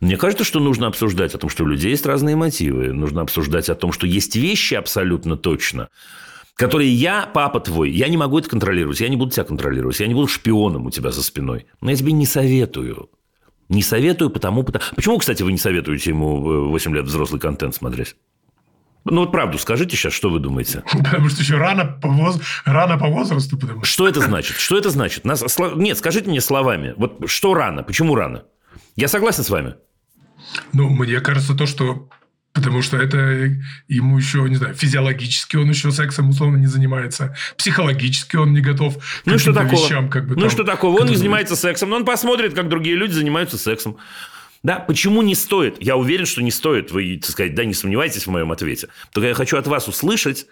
[0.00, 2.92] Мне кажется, что нужно обсуждать о том, что у людей есть разные мотивы.
[2.92, 5.88] Нужно обсуждать о том, что есть вещи абсолютно точно,
[6.54, 10.06] которые я, папа твой, я не могу это контролировать, я не буду тебя контролировать, я
[10.06, 11.66] не буду шпионом у тебя за спиной.
[11.80, 13.10] Но я тебе не советую.
[13.68, 14.64] Не советую, потому...
[14.64, 14.84] потому...
[14.96, 18.16] Почему, кстати, вы не советуете ему 8 лет взрослый контент смотреть?
[19.04, 20.82] Ну, вот правду скажите сейчас, что вы думаете?
[20.92, 22.40] Потому что еще рано по, воз...
[22.64, 23.56] рано по возрасту.
[23.58, 24.06] Потому что...
[24.06, 24.56] это значит?
[24.56, 25.24] Что это значит?
[25.24, 25.44] Нас...
[25.76, 26.94] Нет, скажите мне словами.
[26.96, 27.82] Вот что рано?
[27.82, 28.44] Почему рано?
[28.96, 29.74] Я согласен с вами.
[30.72, 32.08] Ну, мне кажется, то, что
[32.52, 33.16] Потому что это
[33.86, 38.96] ему еще, не знаю, физиологически он еще сексом условно не занимается, психологически он не готов
[38.96, 39.80] к ну, что такого?
[39.80, 40.10] вещам.
[40.10, 41.00] Как бы, ну, там, что такого?
[41.00, 43.98] Он не занимается сексом, но он посмотрит, как другие люди занимаются сексом.
[44.62, 45.82] Да, почему не стоит?
[45.82, 46.90] Я уверен, что не стоит.
[46.90, 48.88] Вы, так сказать, да, не сомневайтесь в моем ответе.
[49.12, 50.46] Только я хочу от вас услышать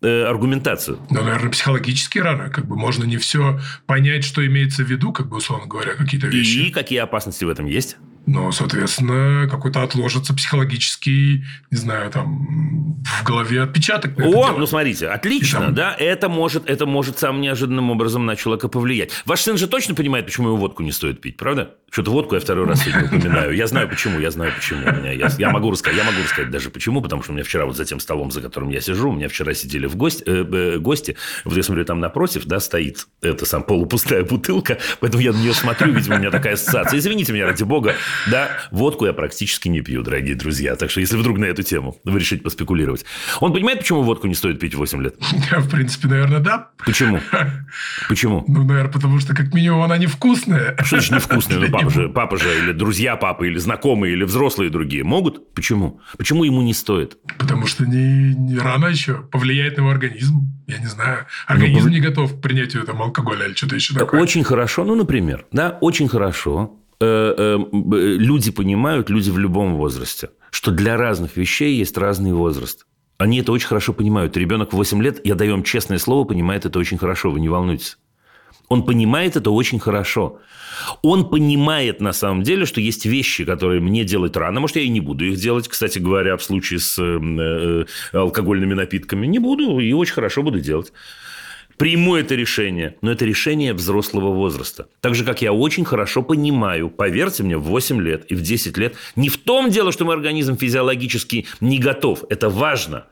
[0.00, 1.00] э, аргументацию.
[1.10, 2.50] Ну, наверное, психологически рано.
[2.50, 6.28] Как бы можно не все понять, что имеется в виду, как бы, условно говоря, какие-то
[6.28, 6.58] вещи.
[6.58, 7.96] И какие опасности в этом есть?
[8.28, 14.18] но, соответственно, какой-то отложится психологический, не знаю, там, в голове отпечаток.
[14.20, 15.74] О, ну смотрите, отлично, там...
[15.74, 19.12] да, это может, это может самым неожиданным образом на человека повлиять.
[19.24, 21.76] Ваш сын же точно понимает, почему его водку не стоит пить, правда?
[21.90, 23.56] Что-то водку я второй раз сегодня упоминаю.
[23.56, 24.82] Я знаю почему, я знаю почему.
[24.86, 27.44] У меня, я, я, могу рассказать, я могу рассказать даже почему, потому что у меня
[27.44, 30.22] вчера вот за тем столом, за которым я сижу, у меня вчера сидели в гости,
[30.26, 31.16] э, э, гости.
[31.44, 35.54] Вот я смотрю, там напротив, да, стоит эта сам полупустая бутылка, поэтому я на нее
[35.54, 36.98] смотрю, видимо, у меня такая ассоциация.
[36.98, 37.94] Извините меня, ради бога,
[38.26, 40.76] да, водку я практически не пью, дорогие друзья.
[40.76, 43.06] Так что, если вдруг на эту тему вы решите поспекулировать.
[43.40, 45.16] Он понимает, почему водку не стоит пить в 8 лет?
[45.50, 46.68] В принципе, наверное, да.
[46.84, 47.20] Почему?
[48.08, 48.44] Почему?
[48.46, 50.76] Ну, наверное, потому что, как минимум, она невкусная.
[50.84, 51.77] Что значит невкусная?
[51.82, 55.54] Ну, папа же, папа же, или друзья папы, или знакомые, или взрослые другие могут?
[55.54, 56.00] Почему?
[56.16, 57.18] Почему ему не стоит?
[57.38, 59.22] Потому что не, не рано еще.
[59.30, 60.40] Повлияет на его организм.
[60.66, 61.26] Я не знаю.
[61.46, 64.20] Организм ну, не готов к принятию там, алкоголя или что-то еще такое.
[64.20, 64.84] Очень хорошо.
[64.84, 67.58] Ну, например, да, очень хорошо Э, э,
[68.18, 72.86] люди понимают, люди в любом возрасте, что для разных вещей есть разный возраст.
[73.18, 74.36] Они это очень хорошо понимают.
[74.36, 77.48] Ребенок в 8 лет, я даю вам честное слово, понимает это очень хорошо, вы не
[77.48, 77.98] волнуйтесь.
[78.68, 80.40] Он понимает это очень хорошо.
[81.02, 84.60] Он понимает на самом деле, что есть вещи, которые мне делать рано.
[84.60, 89.26] Может, я и не буду их делать, кстати говоря, в случае с э, алкогольными напитками.
[89.26, 90.92] Не буду и очень хорошо буду делать
[91.78, 94.88] приму это решение, но это решение взрослого возраста.
[95.00, 98.76] Так же, как я очень хорошо понимаю, поверьте мне, в 8 лет и в 10
[98.76, 103.06] лет, не в том дело, что мой организм физиологически не готов, это важно,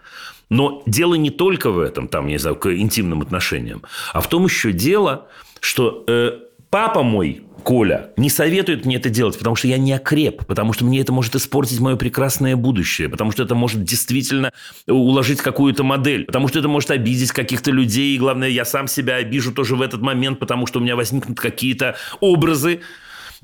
[0.49, 3.83] но дело не только в этом, там, не знаю, к интимным отношениям,
[4.13, 5.29] а в том еще дело,
[5.61, 6.39] что э,
[6.71, 10.85] папа мой Коля не советует мне это делать, потому что я не окреп, потому что
[10.85, 14.53] мне это может испортить мое прекрасное будущее, потому что это может действительно
[14.87, 19.17] уложить какую-то модель, потому что это может обидеть каких-то людей, и главное, я сам себя
[19.17, 22.83] обижу тоже в этот момент, потому что у меня возникнут какие-то образы,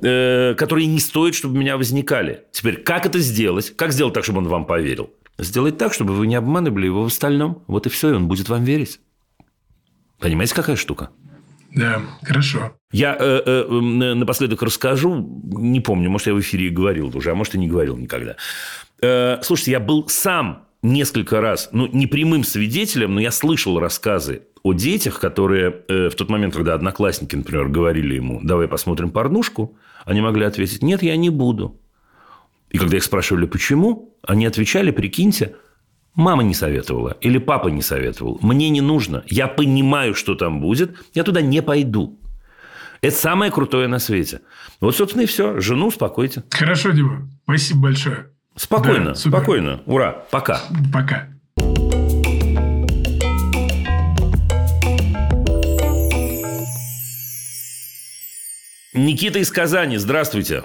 [0.01, 2.45] э, которые не стоит, чтобы у меня возникали.
[2.53, 3.75] Теперь, как это сделать?
[3.75, 5.11] Как сделать так, чтобы он вам поверил?
[5.43, 7.65] Сделать так, чтобы вы не обманывали его в остальном.
[7.67, 9.01] Вот и все, и он будет вам верить.
[10.21, 11.11] Понимаете, какая штука?
[11.75, 12.77] Да, хорошо.
[12.93, 17.55] Я э, э, напоследок расскажу, не помню, может, я в эфире говорил уже, а может,
[17.55, 18.37] и не говорил никогда.
[19.01, 24.43] Э, слушайте, я был сам несколько раз, ну, не прямым свидетелем, но я слышал рассказы
[24.63, 29.77] о детях, которые э, в тот момент, когда одноклассники, например, говорили ему, давай посмотрим порнушку,
[30.05, 31.81] они могли ответить, нет, я не буду.
[32.73, 35.55] И когда их спрашивали, почему, они отвечали, прикиньте,
[36.15, 38.39] Мама не советовала или папа не советовал.
[38.43, 39.25] Мне не нужно.
[39.29, 40.95] Я понимаю, что там будет.
[41.15, 42.21] Я туда не пойду.
[43.01, 44.41] Это самое крутое на свете.
[44.81, 45.59] Вот, собственно, и все.
[45.59, 46.45] Жену успокойте.
[46.51, 47.31] Хорошо, Дима.
[47.45, 48.27] Спасибо большое.
[48.57, 49.81] Спокойно, да, спокойно.
[49.87, 50.25] Ура.
[50.31, 50.61] Пока.
[50.93, 51.29] Пока.
[58.93, 60.65] Никита из Казани, здравствуйте.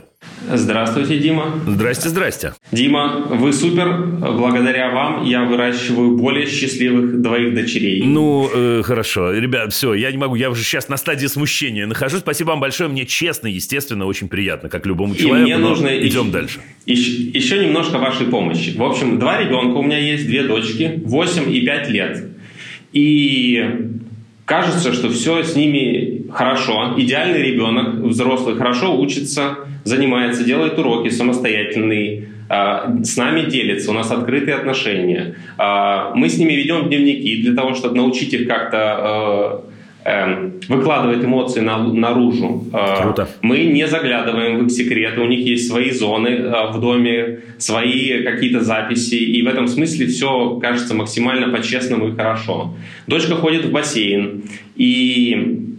[0.54, 1.60] Здравствуйте, Дима.
[1.66, 2.54] Здрасте, здрасте.
[2.72, 3.98] Дима, вы супер.
[3.98, 8.04] Благодаря вам я выращиваю более счастливых двоих дочерей.
[8.04, 9.32] Ну, э, хорошо.
[9.32, 10.36] Ребят, все, я не могу.
[10.36, 12.22] Я уже сейчас на стадии смущения нахожусь.
[12.22, 12.90] Спасибо вам большое.
[12.90, 15.50] Мне честно, естественно, очень приятно, как любому человеку.
[15.50, 15.88] И мне нужно...
[15.88, 16.60] Идем еще, дальше.
[16.86, 18.76] Еще, еще немножко вашей помощи.
[18.78, 22.26] В общем, два ребенка у меня есть, две дочки, 8 и 5 лет.
[22.94, 23.64] И
[24.46, 26.94] кажется, что все с ними хорошо.
[26.98, 29.58] Идеальный ребенок, взрослый, хорошо учится,
[29.88, 35.36] занимается, делает уроки самостоятельные, а, с нами делится, у нас открытые отношения.
[35.58, 39.64] А, мы с ними ведем дневники для того, чтобы научить их как-то а,
[40.06, 42.66] эм, выкладывать эмоции наружу.
[43.02, 43.28] Круто.
[43.42, 48.62] Мы не заглядываем в их секреты, у них есть свои зоны в доме, свои какие-то
[48.62, 52.74] записи, и в этом смысле все кажется максимально по-честному и хорошо.
[53.08, 54.44] Дочка ходит в бассейн,
[54.76, 55.77] и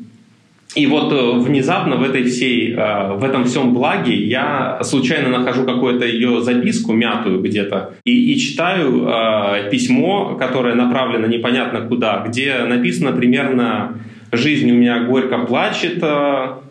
[0.74, 5.64] и вот э, внезапно в этой всей, э, в этом всем благе я случайно нахожу
[5.64, 12.58] какую-то ее записку мятую где-то и, и читаю э, письмо, которое направлено непонятно куда, где
[12.64, 13.98] написано примерно
[14.30, 16.04] «Жизнь у меня горько плачет»,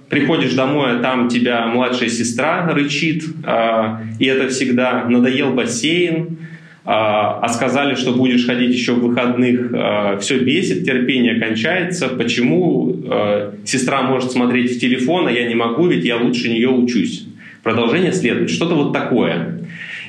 [0.09, 3.23] приходишь домой, а там тебя младшая сестра рычит,
[4.19, 6.37] и это всегда надоел бассейн,
[6.89, 12.07] а, а сказали, что будешь ходить еще в выходных, а, все бесит, терпение кончается.
[12.07, 16.69] Почему а, сестра может смотреть в телефон, а я не могу, ведь я лучше нее
[16.69, 17.25] учусь.
[17.61, 18.49] Продолжение следует.
[18.49, 19.59] Что-то вот такое.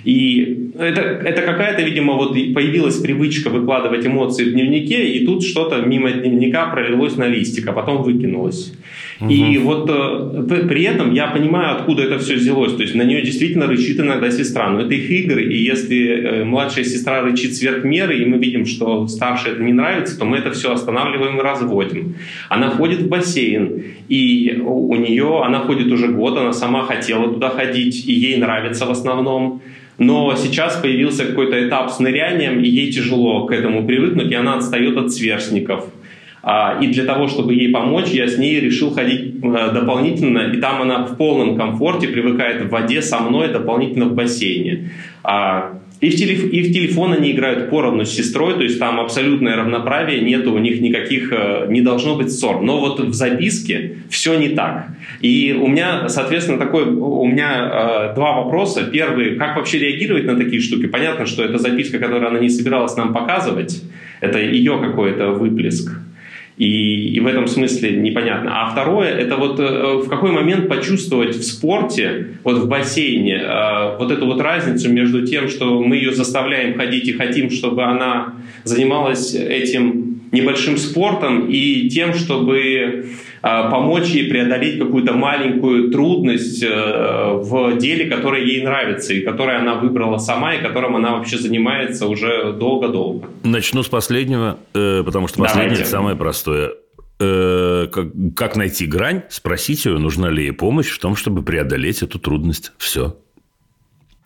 [0.05, 5.83] И это, это какая-то, видимо, вот появилась привычка выкладывать эмоции в дневнике, и тут что-то
[5.83, 8.73] мимо дневника пролилось на листик, а потом выкинулось.
[9.21, 9.31] Угу.
[9.31, 12.75] И вот э, при этом я понимаю, откуда это все взялось.
[12.75, 14.71] То есть на нее действительно рычит иногда сестра.
[14.71, 18.65] Но это их игры, и если э, младшая сестра рычит сверх меры, и мы видим,
[18.65, 22.15] что старшей это не нравится, то мы это все останавливаем и разводим.
[22.49, 27.51] Она ходит в бассейн, и у нее, она ходит уже год, она сама хотела туда
[27.51, 29.61] ходить, и ей нравится в основном.
[29.99, 34.55] Но сейчас появился какой-то этап с нырянием, и ей тяжело к этому привыкнуть, и она
[34.55, 35.87] отстает от сверстников.
[36.43, 40.61] А, и для того, чтобы ей помочь, я с ней решил ходить э, дополнительно, и
[40.61, 44.91] там она в полном комфорте привыкает в воде со мной дополнительно в бассейне.
[46.01, 46.53] И в, телеф...
[46.53, 50.57] и в телефон они играют поровну с сестрой, то есть там абсолютное равноправие, нет у
[50.59, 52.63] них никаких, э, не должно быть ссор.
[52.63, 54.87] Но вот в записке все не так.
[55.21, 58.85] И у меня, соответственно, такой, у меня э, два вопроса.
[58.85, 60.87] Первый, как вообще реагировать на такие штуки?
[60.87, 63.83] Понятно, что это записка, которую она не собиралась нам показывать,
[64.21, 65.91] это ее какой-то выплеск.
[66.59, 68.63] И, и в этом смысле непонятно.
[68.63, 73.97] А второе, это вот э, в какой момент почувствовать в спорте, вот в бассейне, э,
[73.97, 78.35] вот эту вот разницу между тем, что мы ее заставляем ходить и хотим, чтобы она
[78.65, 83.07] занималась этим небольшим спортом, и тем, чтобы
[83.71, 89.75] помочь ей преодолеть какую-то маленькую трудность э, в деле, которое ей нравится, и которое она
[89.75, 93.29] выбрала сама, и которым она вообще занимается уже долго-долго.
[93.45, 95.91] Начну с последнего, э, потому что последнее Давайте.
[95.91, 96.73] самое простое
[97.21, 102.03] э, как, как найти грань, спросить ее, нужна ли ей помощь в том, чтобы преодолеть
[102.03, 102.73] эту трудность.
[102.79, 103.17] Все.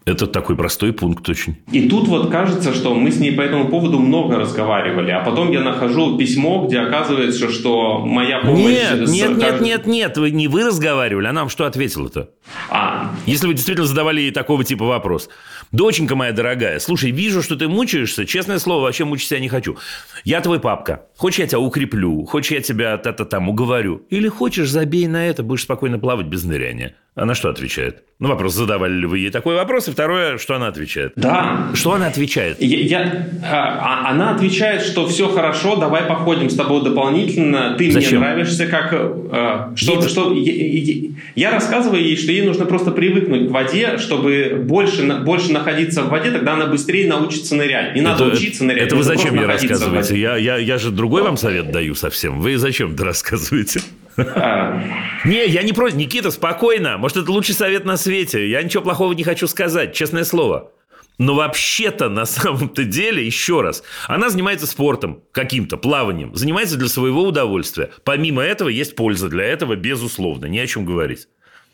[0.04, 1.56] Это такой простой пункт очень.
[1.70, 5.52] И тут вот кажется, что мы с ней по этому поводу много разговаривали, а потом
[5.52, 8.62] я нахожу письмо, где оказывается, что моя помощь...
[8.62, 12.30] Нет, нет, нет, нет, нет, вы не вы разговаривали, а нам что ответила-то?
[12.68, 13.12] А.
[13.26, 15.28] Если вы действительно задавали ей такого типа вопрос.
[15.70, 19.76] Доченька моя дорогая, слушай, вижу, что ты мучаешься, честное слово, вообще мучиться я не хочу.
[20.24, 21.06] Я твой папка.
[21.16, 24.02] Хочешь, я тебя укреплю, хочешь, я тебя та-та там уговорю.
[24.10, 26.96] Или хочешь, забей на это, будешь спокойно плавать без ныряния.
[27.14, 28.04] Она что отвечает?
[28.18, 29.86] Ну, вопрос, задавали ли вы ей такой вопрос?
[29.88, 31.12] И второе, что она отвечает?
[31.16, 31.68] Да.
[31.74, 32.56] Что она отвечает?
[32.62, 37.90] Я, я, а, а она отвечает, что все хорошо, давай походим с тобой дополнительно, ты
[37.90, 38.20] Зачем?
[38.20, 38.94] мне нравишься, как...
[38.94, 40.08] А, что, ей...
[40.08, 45.52] что, я, я, рассказываю ей, что ей нужно просто привыкнуть к воде, чтобы больше, больше
[45.52, 47.94] находиться в воде, тогда она быстрее научится нырять.
[47.94, 48.86] Не надо это, учиться нырять.
[48.86, 50.18] Это вы зачем мне рассказываете?
[50.18, 52.40] Я, я, я же другой вам совет даю совсем.
[52.40, 53.82] Вы зачем это рассказываете?
[55.24, 55.96] Не, я не против.
[55.96, 56.98] Никита, спокойно.
[56.98, 58.48] Может, это лучший совет на свете.
[58.48, 60.72] Я ничего плохого не хочу сказать, честное слово.
[61.18, 67.22] Но вообще-то, на самом-то деле, еще раз, она занимается спортом каким-то, плаванием, занимается для своего
[67.22, 67.90] удовольствия.
[68.04, 71.28] Помимо этого, есть польза для этого, безусловно, не о чем говорить.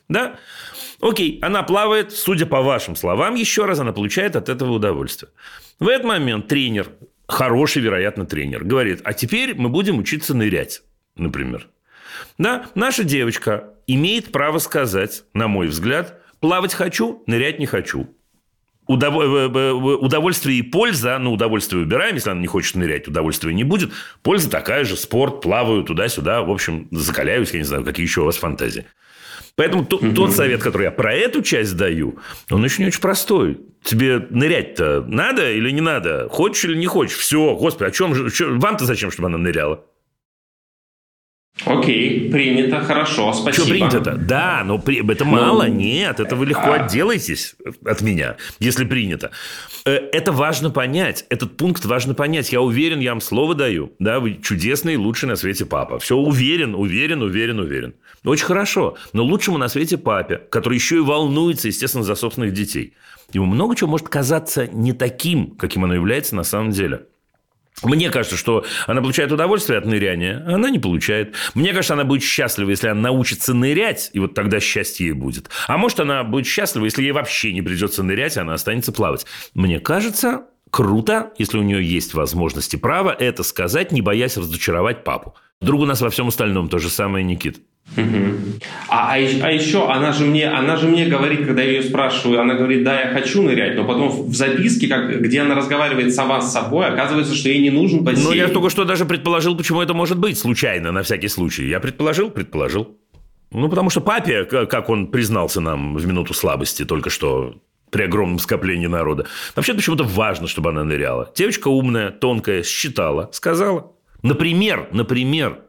[0.08, 0.36] Да?
[1.00, 5.30] Окей, она плавает, судя по вашим словам, еще раз она получает от этого удовольствие.
[5.78, 6.88] В этот момент тренер,
[7.28, 10.82] хороший, вероятно, тренер, говорит, а теперь мы будем учиться нырять,
[11.16, 11.68] например.
[12.38, 18.08] Да, наша девочка имеет право сказать, на мой взгляд, плавать хочу, нырять не хочу.
[18.88, 23.64] Э, э, удовольствие и польза, ну, удовольствие убираем, если она не хочет нырять, удовольствия не
[23.64, 23.92] будет.
[24.22, 28.24] Польза такая же, спорт, плаваю туда-сюда, в общем, закаляюсь, я не знаю, какие еще у
[28.24, 28.86] вас фантазии.
[29.56, 30.12] Поэтому угу.
[30.14, 33.60] тот совет, который я про эту часть даю, он очень очень простой.
[33.82, 36.28] Тебе нырять-то надо или не надо?
[36.30, 37.16] Хочешь или не хочешь?
[37.16, 38.30] Все, господи, о чем же?
[38.56, 39.84] Вам-то зачем, чтобы она ныряла?
[41.64, 43.64] Окей, принято, хорошо, спасибо.
[43.64, 44.16] Что принято-то?
[44.16, 44.98] Да, но при...
[45.10, 46.84] это ну, мало, нет, это вы легко а...
[46.84, 49.30] отделаетесь от меня, если принято.
[49.84, 52.52] Э, это важно понять, этот пункт важно понять.
[52.52, 55.98] Я уверен, я вам слово даю, да, вы чудесный, лучший на свете папа.
[55.98, 57.94] Все, уверен, уверен, уверен, уверен.
[58.24, 62.94] Очень хорошо, но лучшему на свете папе, который еще и волнуется, естественно, за собственных детей.
[63.32, 67.06] Ему много чего может казаться не таким, каким оно является на самом деле.
[67.82, 71.34] Мне кажется, что она получает удовольствие от ныряния, а она не получает.
[71.54, 75.48] Мне кажется, она будет счастлива, если она научится нырять, и вот тогда счастье ей будет.
[75.66, 79.26] А может, она будет счастлива, если ей вообще не придется нырять, она останется плавать.
[79.54, 85.34] Мне кажется, круто, если у нее есть возможности права это сказать, не боясь разочаровать папу.
[85.60, 87.60] Друг у нас во всем остальном то же самое, Никит.
[88.88, 92.40] А, а, а еще она же мне, она же мне говорит, когда я ее спрашиваю,
[92.40, 96.40] она говорит, да, я хочу нырять, но потом в записке, как, где она разговаривает сама
[96.40, 98.28] с собой, оказывается, что ей не нужен бассейн.
[98.28, 101.66] Ну, я только что даже предположил, почему это может быть, случайно, на всякий случай.
[101.66, 102.96] Я предположил, предположил.
[103.50, 107.54] Ну, потому что папе, как он признался нам в минуту слабости только что,
[107.90, 109.26] при огромном скоплении народа,
[109.56, 111.32] вообще почему-то важно, чтобы она ныряла.
[111.34, 113.92] Девочка умная, тонкая, считала, сказала.
[114.22, 115.60] Например, например,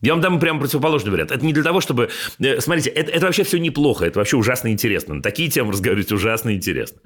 [0.00, 1.30] я вам дам прямо противоположный вариант.
[1.30, 2.10] Это не для того, чтобы...
[2.38, 5.14] Э, смотрите, это, это вообще все неплохо, это вообще ужасно интересно.
[5.14, 7.00] На такие темы разговаривать ужасно интересно.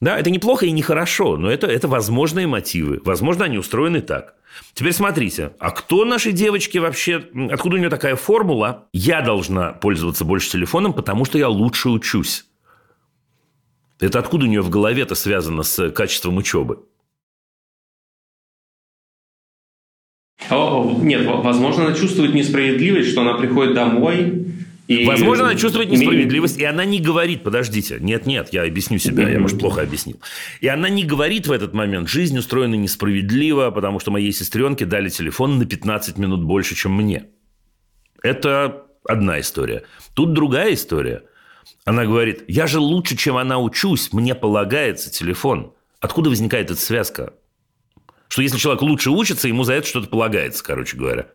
[0.00, 3.00] Да, это неплохо и нехорошо, но это, это возможные мотивы.
[3.04, 4.34] Возможно, они устроены так.
[4.74, 7.24] Теперь смотрите, а кто нашей девочке вообще...
[7.50, 8.86] Откуда у нее такая формула?
[8.92, 12.44] Я должна пользоваться больше телефоном, потому что я лучше учусь.
[13.98, 16.78] Это откуда у нее в голове это связано с качеством учебы?
[20.50, 24.46] Нет, возможно, она чувствует несправедливость, что она приходит домой
[24.88, 25.04] и...
[25.04, 29.60] Возможно, она чувствует несправедливость, и она не говорит, подождите, нет-нет, я объясню себя, я, может,
[29.60, 30.18] плохо объяснил.
[30.62, 35.10] И она не говорит в этот момент, жизнь устроена несправедливо, потому что моей сестренке дали
[35.10, 37.26] телефон на 15 минут больше, чем мне.
[38.22, 39.82] Это одна история.
[40.14, 41.22] Тут другая история.
[41.84, 45.74] Она говорит, я же лучше, чем она учусь, мне полагается телефон.
[46.00, 47.34] Откуда возникает эта связка?
[48.28, 51.26] Что если человек лучше учится, ему за это что-то полагается, короче говоря.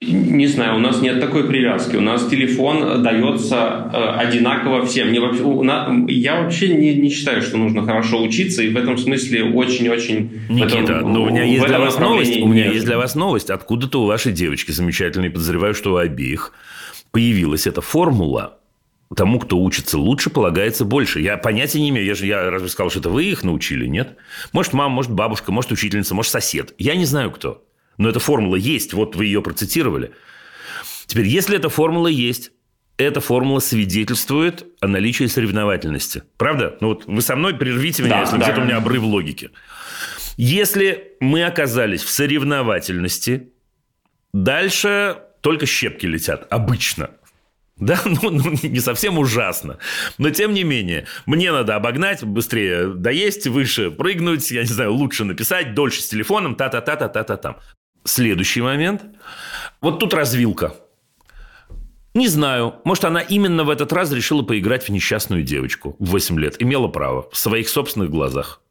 [0.00, 1.96] Не знаю, у нас нет такой привязки.
[1.96, 5.10] У нас телефон дается э, одинаково всем.
[5.10, 8.96] Не, у, на, я вообще не, не считаю, что нужно хорошо учиться, и в этом
[8.96, 10.42] смысле очень-очень...
[10.48, 12.36] Никита, этом, ну, у меня есть для вас новость.
[12.40, 13.50] У меня есть для вас новость.
[13.50, 16.52] Откуда-то у вашей девочки замечательной, подозреваю, что у обеих
[17.10, 18.57] появилась эта формула
[19.14, 21.20] тому, кто учится лучше, полагается больше.
[21.20, 22.06] Я понятия не имею.
[22.06, 24.16] Я же я разве сказал, что это вы их научили, нет?
[24.52, 26.74] Может, мама, может, бабушка, может, учительница, может, сосед.
[26.78, 27.64] Я не знаю, кто.
[27.96, 28.92] Но эта формула есть.
[28.92, 30.12] Вот вы ее процитировали.
[31.06, 32.52] Теперь, если эта формула есть,
[32.98, 36.24] эта формула свидетельствует о наличии соревновательности.
[36.36, 36.76] Правда?
[36.80, 38.44] Ну вот вы со мной прервите меня, да, если да.
[38.44, 39.50] где-то у меня обрыв логики.
[40.36, 43.52] Если мы оказались в соревновательности,
[44.32, 46.46] дальше только щепки летят.
[46.50, 47.10] Обычно.
[47.80, 49.78] Да, ну, ну, не совсем ужасно.
[50.18, 55.24] Но тем не менее, мне надо обогнать, быстрее доесть, выше прыгнуть, я не знаю, лучше
[55.24, 57.58] написать, дольше с телефоном, та-та-та-та-та-та-там.
[58.04, 59.02] Следующий момент.
[59.80, 60.74] Вот тут развилка.
[62.14, 62.76] Не знаю.
[62.84, 66.56] Может, она именно в этот раз решила поиграть в несчастную девочку в 8 лет.
[66.60, 67.28] Имела право.
[67.30, 68.62] В своих собственных глазах.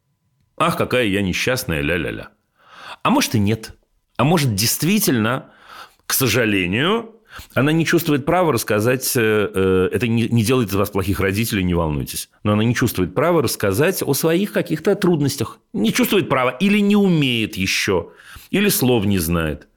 [0.58, 2.30] Ах, какая я несчастная, ля-ля-ля.
[3.03, 3.74] А может и нет.
[4.18, 5.51] А может, действительно,
[6.08, 7.16] к сожалению,
[7.54, 11.74] она не чувствует права рассказать, э, э, это не, делает из вас плохих родителей, не
[11.74, 15.60] волнуйтесь, но она не чувствует права рассказать о своих каких-то трудностях.
[15.74, 18.10] Не чувствует права или не умеет еще,
[18.52, 19.68] или слов не знает.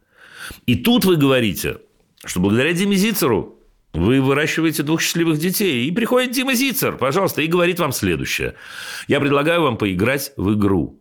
[0.66, 1.78] И тут вы говорите,
[2.24, 3.60] что благодаря Диме Зицеру
[3.92, 5.86] вы выращиваете двух счастливых детей.
[5.86, 8.54] И приходит Дима Зицер, пожалуйста, и говорит вам следующее.
[9.08, 11.00] Я предлагаю вам поиграть в игру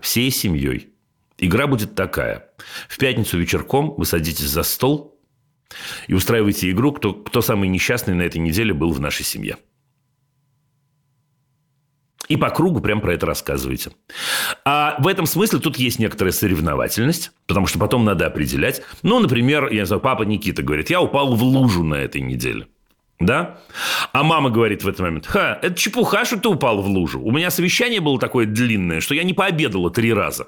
[0.00, 0.90] всей семьей.
[1.38, 2.50] Игра будет такая.
[2.88, 5.09] В пятницу вечерком вы садитесь за стол,
[6.08, 9.56] и устраивайте игру, кто, кто самый несчастный на этой неделе был в нашей семье.
[12.28, 13.90] И по кругу прям про это рассказываете.
[14.64, 18.82] А в этом смысле тут есть некоторая соревновательность, потому что потом надо определять.
[19.02, 22.68] Ну, например, я не знаю, папа Никита говорит, я упал в лужу на этой неделе.
[23.18, 23.58] Да?
[24.12, 27.20] А мама говорит в этот момент, ха, это чепуха, что ты упал в лужу.
[27.20, 30.46] У меня совещание было такое длинное, что я не пообедала три раза.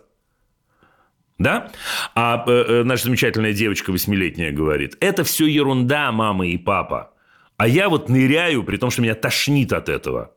[1.43, 1.73] Да?
[2.15, 7.15] А э, э, наша замечательная девочка восьмилетняя говорит, это все ерунда, мама и папа.
[7.57, 10.33] А я вот ныряю, при том, что меня тошнит от этого.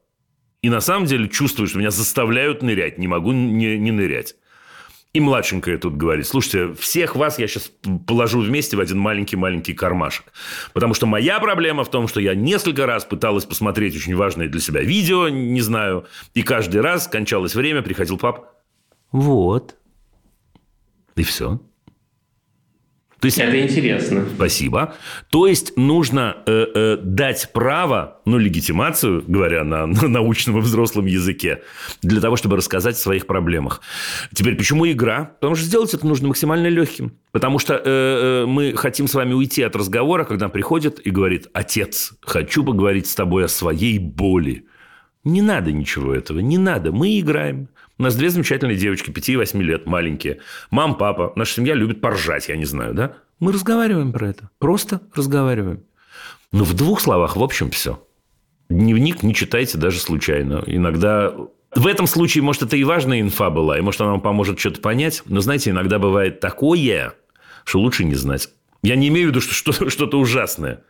[0.64, 4.36] И на самом деле чувствую, что меня заставляют нырять, не могу не, не нырять.
[5.14, 7.72] И младшенькая тут говорит, слушайте, всех вас я сейчас
[8.08, 10.26] положу вместе в один маленький-маленький кармашек.
[10.74, 14.60] Потому что моя проблема в том, что я несколько раз пыталась посмотреть очень важное для
[14.60, 18.56] себя видео, не знаю, и каждый раз кончалось время, приходил пап.
[19.12, 19.78] Вот.
[21.16, 21.60] И все.
[23.26, 24.26] То есть, это интересно.
[24.36, 24.94] Спасибо.
[25.32, 31.06] То есть нужно э, э, дать право, ну, легитимацию, говоря на, на научном и взрослом
[31.08, 31.64] языке,
[32.04, 33.82] для того, чтобы рассказать о своих проблемах.
[34.34, 35.32] Теперь, почему игра?
[35.40, 37.14] Потому что сделать это нужно максимально легким.
[37.32, 41.48] Потому что э, э, мы хотим с вами уйти от разговора, когда приходит и говорит,
[41.54, 44.66] отец, хочу поговорить с тобой о своей боли.
[45.24, 46.92] Не надо ничего этого, не надо.
[46.92, 47.70] Мы играем.
[47.98, 50.40] У нас две замечательные девочки, 5 и 8 лет, маленькие.
[50.70, 53.14] Мам, папа, наша семья любит поржать, я не знаю, да?
[53.40, 54.50] Мы разговариваем про это.
[54.60, 55.84] Просто разговариваем.
[56.52, 58.06] Но в двух словах, в общем, все.
[58.70, 60.64] Дневник не читайте даже случайно.
[60.66, 61.34] Иногда
[61.74, 64.82] в этом случае, может, это и важная инфа была, и может, она вам поможет что-то
[64.82, 65.24] понять.
[65.26, 67.14] Но, знаете, иногда бывает такое,
[67.64, 68.50] что лучше не знать.
[68.82, 70.84] Я не имею в виду, что что-то ужасное.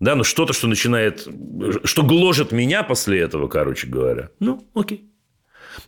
[0.00, 1.28] Да, но что-то, что начинает...
[1.84, 4.30] Что гложет меня после этого, короче говоря.
[4.40, 5.11] Ну, окей.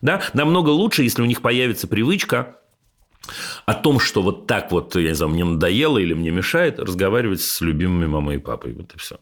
[0.02, 0.22] Да?
[0.32, 2.56] Намного лучше, если у них появится привычка
[3.66, 7.40] о том, что вот так вот, я не знаю, мне надоело или мне мешает, разговаривать
[7.40, 8.74] с любимыми мамой и папой.
[8.74, 9.18] Вот и все.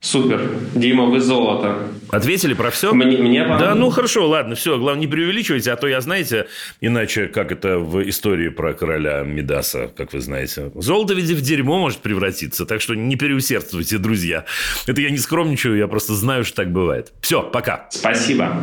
[0.00, 0.50] Супер.
[0.74, 1.88] Дима, вы золото.
[2.10, 2.92] Ответили про все?
[2.92, 4.78] Мне, мне Да, ну хорошо, ладно, все.
[4.78, 6.46] Главное, не преувеличивайте, а то я, знаете,
[6.80, 10.70] иначе, как это в истории про короля Медаса, как вы знаете.
[10.74, 14.44] Золото ведь в дерьмо может превратиться, так что не переусердствуйте, друзья.
[14.86, 17.12] Это я не скромничаю, я просто знаю, что так бывает.
[17.20, 17.88] Все, пока.
[17.90, 18.62] Спасибо.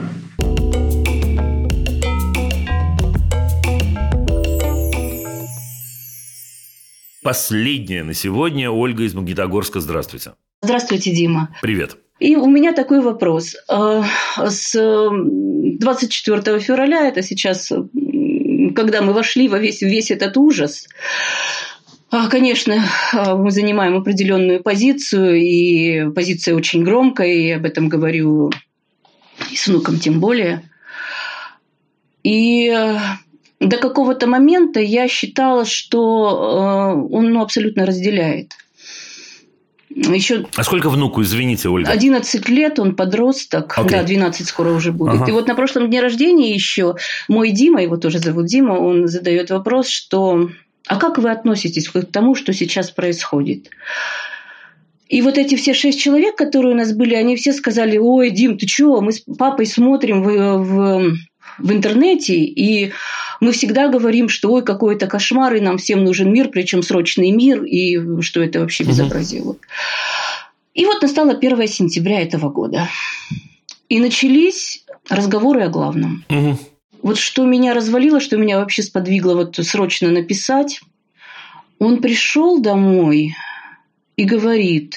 [7.24, 8.70] Последняя на сегодня.
[8.70, 9.80] Ольга из Магнитогорска.
[9.80, 10.34] Здравствуйте.
[10.62, 11.56] Здравствуйте, Дима.
[11.62, 11.96] Привет.
[12.20, 13.56] И у меня такой вопрос.
[13.70, 14.04] Э,
[14.46, 17.72] с 24 февраля, это сейчас,
[18.76, 20.88] когда мы вошли во весь, весь этот ужас,
[22.12, 22.74] э, Конечно,
[23.14, 28.52] э, мы занимаем определенную позицию, и позиция очень громкая, и об этом говорю
[29.50, 30.70] и с внуком тем более.
[32.24, 32.70] И
[33.64, 38.54] до какого-то момента я считала, что э, он ну, абсолютно разделяет.
[39.96, 41.92] Еще а сколько внуку, извините, Ольга?
[41.92, 43.78] 11 лет, он подросток.
[43.78, 43.92] Okay.
[43.92, 45.22] Да, 12 скоро уже будет.
[45.22, 45.26] Ага.
[45.30, 46.96] И вот на прошлом дне рождения еще
[47.28, 50.50] мой Дима, его тоже зовут Дима, он задает вопрос, что
[50.88, 53.70] а как вы относитесь к тому, что сейчас происходит?
[55.10, 58.58] И вот эти все шесть человек, которые у нас были, они все сказали, ой, Дим,
[58.58, 61.14] ты чего, мы с папой смотрим в, в,
[61.60, 62.92] в интернете, и
[63.44, 67.32] мы всегда говорим, что ой, какой это кошмар, и нам всем нужен мир, причем срочный
[67.32, 69.42] мир, и что это вообще безобразие.
[69.42, 69.60] Угу.
[70.74, 72.90] И вот настало 1 сентября этого года.
[73.90, 76.24] И начались разговоры о главном.
[76.30, 76.58] Угу.
[77.04, 80.80] Вот что меня развалило, что меня вообще сподвигло вот срочно написать.
[81.80, 83.36] Он пришел домой
[84.16, 84.96] и говорит,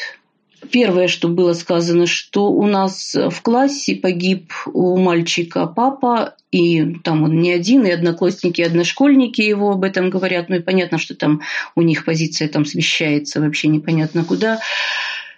[0.70, 7.24] Первое, что было сказано, что у нас в классе погиб у мальчика папа, и там
[7.24, 10.48] он не один, и одноклассники, и одношкольники его об этом говорят.
[10.48, 11.42] Ну и понятно, что там
[11.74, 14.60] у них позиция там смещается вообще непонятно куда.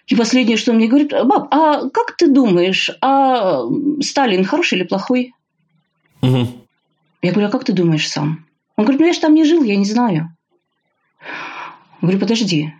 [0.06, 3.62] И последнее, что он мне говорит, баб, а как ты думаешь, а
[4.00, 5.34] Сталин хороший или плохой?
[6.22, 6.48] Угу.
[7.22, 8.46] Я говорю, а как ты думаешь сам?
[8.76, 10.34] Он говорит, ну я же там не жил, я не знаю.
[11.20, 12.72] Я говорю, подожди,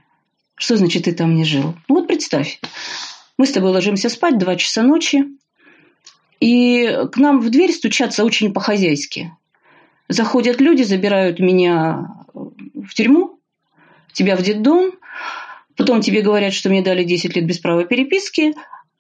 [0.59, 1.75] что значит ты там не жил?
[1.89, 2.61] Ну вот представь,
[3.39, 5.25] мы с тобой ложимся спать, два часа ночи,
[6.41, 9.33] и к нам в дверь стучатся очень по-хозяйски.
[10.09, 13.39] Заходят люди, забирают меня в тюрьму,
[14.13, 14.93] тебя в детдом,
[15.77, 18.55] потом тебе говорят, что мне дали 10 лет без права переписки,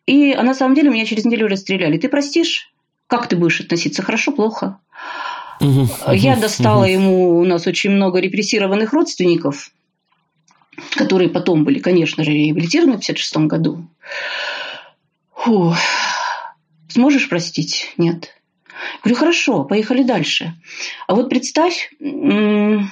[0.06, 1.98] и а на самом деле меня через неделю расстреляли.
[1.98, 2.72] Ты простишь?
[3.06, 4.02] Как ты будешь относиться?
[4.02, 4.78] Хорошо, плохо?
[5.60, 9.70] Я достала ему, у нас очень много репрессированных родственников,
[10.92, 13.88] которые потом были, конечно же, реабилитированы в 1956 году.
[15.34, 15.74] Фу.
[16.88, 17.92] Сможешь простить?
[17.96, 18.34] Нет.
[19.02, 20.54] Говорю, хорошо, поехали дальше.
[21.06, 22.88] А вот представь, мы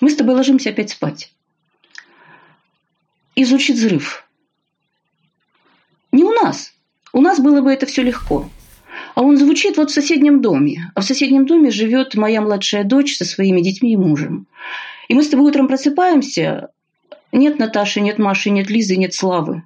[0.00, 1.32] с тобой ложимся опять спать.
[3.34, 4.28] И взрыв.
[6.12, 6.72] Не у нас.
[7.12, 8.48] У нас было бы это все легко.
[9.14, 10.92] А он звучит вот в соседнем доме.
[10.94, 14.46] А в соседнем доме живет моя младшая дочь со своими детьми и мужем.
[15.08, 16.70] И мы с тобой утром просыпаемся.
[17.34, 19.64] Нет Наташи, нет Маши, нет Лизы, нет Славы.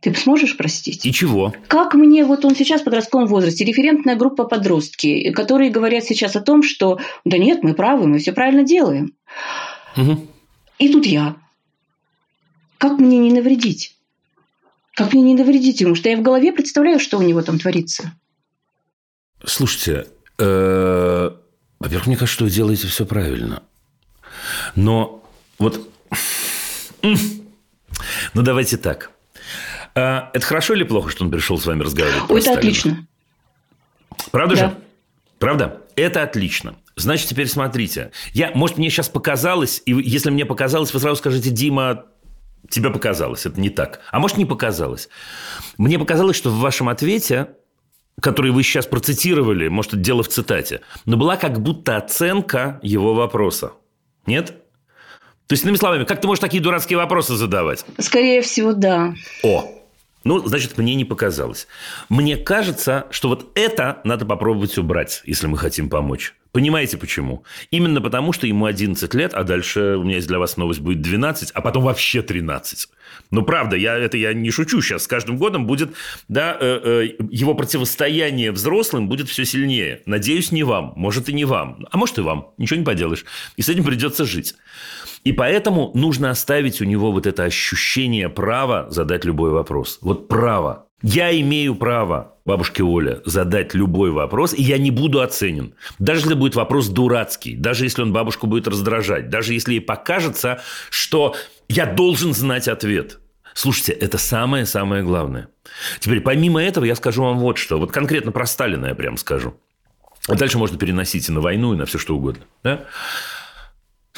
[0.00, 1.04] Ты сможешь простить?
[1.04, 1.52] И чего?
[1.66, 6.40] Как мне, вот он сейчас в подростковом возрасте, референтная группа подростки, которые говорят сейчас о
[6.40, 9.12] том, что да нет, мы правы, мы все правильно делаем.
[9.98, 10.28] Угу.
[10.78, 11.36] И тут я.
[12.78, 13.96] Как мне не навредить?
[14.94, 15.94] Как мне не навредить ему?
[15.94, 18.14] Что я в голове представляю, что у него там творится.
[19.44, 20.06] Слушайте,
[20.38, 21.30] э,
[21.80, 23.62] во-первых, мне кажется, что вы делаете все правильно.
[24.74, 25.22] Но
[25.58, 25.86] вот...
[28.34, 29.10] Ну, давайте так.
[29.94, 32.30] А, это хорошо или плохо, что он пришел с вами разговаривать?
[32.30, 33.06] Ой, это отлично.
[34.30, 34.60] Правда да.
[34.60, 34.74] же?
[35.38, 35.82] Правда?
[35.96, 36.76] Это отлично.
[36.94, 38.12] Значит, теперь смотрите.
[38.34, 42.04] Я, может, мне сейчас показалось, и если мне показалось, вы сразу скажете, Дима,
[42.68, 43.46] тебе показалось.
[43.46, 44.00] Это не так.
[44.12, 45.08] А может, не показалось.
[45.78, 47.48] Мне показалось, что в вашем ответе
[48.20, 53.14] который вы сейчас процитировали, может, это дело в цитате, но была как будто оценка его
[53.14, 53.72] вопроса.
[54.26, 54.54] Нет?
[55.48, 57.84] То есть, иными словами, как ты можешь такие дурацкие вопросы задавать?
[57.98, 59.14] Скорее всего, да.
[59.42, 59.78] О,
[60.22, 61.66] ну, значит, мне не показалось.
[62.10, 66.34] Мне кажется, что вот это надо попробовать убрать, если мы хотим помочь.
[66.52, 67.44] Понимаете почему?
[67.70, 71.00] Именно потому, что ему 11 лет, а дальше у меня есть для вас новость будет
[71.00, 72.88] 12, а потом вообще 13.
[73.30, 75.04] Ну, правда, я, это я не шучу сейчас.
[75.04, 75.94] С каждым годом будет,
[76.28, 80.02] да, э, э, его противостояние взрослым будет все сильнее.
[80.04, 80.92] Надеюсь, не вам.
[80.96, 81.86] Может, и не вам.
[81.90, 82.50] А может, и вам.
[82.58, 83.24] Ничего не поделаешь.
[83.56, 84.54] И с этим придется жить.
[85.28, 89.98] И поэтому нужно оставить у него вот это ощущение права задать любой вопрос.
[90.00, 90.86] Вот право.
[91.02, 95.74] Я имею право, бабушке Оля, задать любой вопрос, и я не буду оценен.
[95.98, 100.62] Даже если будет вопрос дурацкий, даже если он бабушку будет раздражать, даже если ей покажется,
[100.88, 101.36] что
[101.68, 103.18] я должен знать ответ.
[103.52, 105.48] Слушайте, это самое-самое главное.
[106.00, 107.78] Теперь, помимо этого, я скажу вам вот что.
[107.78, 109.60] Вот конкретно про Сталина я прям скажу.
[110.26, 112.44] А дальше можно переносить и на войну, и на все что угодно.
[112.64, 112.86] Да?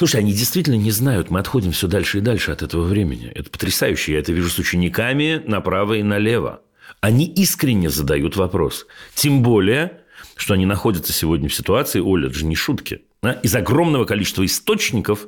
[0.01, 1.29] Слушай, они действительно не знают.
[1.29, 3.27] Мы отходим все дальше и дальше от этого времени.
[3.35, 4.13] Это потрясающе.
[4.13, 6.63] Я это вижу с учениками направо и налево.
[7.01, 8.87] Они искренне задают вопрос.
[9.13, 9.99] Тем более,
[10.35, 13.33] что они находятся сегодня в ситуации, Оля, это же не шутки, да?
[13.33, 15.27] из огромного количества источников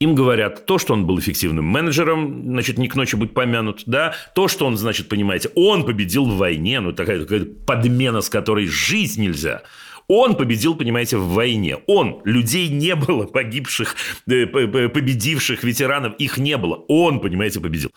[0.00, 4.16] им говорят то, что он был эффективным менеджером, значит, не к ночи будет помянут, да,
[4.34, 8.66] то, что он, значит, понимаете, он победил в войне, ну, такая, такая подмена, с которой
[8.66, 9.62] жить нельзя–
[10.08, 11.78] он победил, понимаете, в войне.
[11.86, 12.20] Он.
[12.24, 13.96] Людей не было погибших,
[14.26, 16.14] э, победивших ветеранов.
[16.18, 16.84] Их не было.
[16.88, 17.90] Он, понимаете, победил.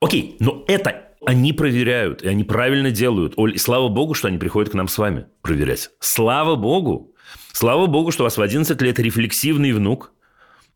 [0.00, 3.34] Окей, но это они проверяют, и они правильно делают.
[3.36, 5.90] Оль, и слава богу, что они приходят к нам с вами проверять.
[6.00, 7.14] Слава богу.
[7.52, 10.12] Слава богу, что у вас в 11 лет рефлексивный внук,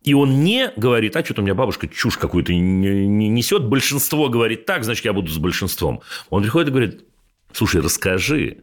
[0.04, 4.84] и он не говорит, а что-то у меня бабушка чушь какую-то несет, большинство говорит так,
[4.84, 6.00] значит, я буду с большинством.
[6.30, 7.04] Он приходит и говорит,
[7.52, 8.58] слушай, расскажи,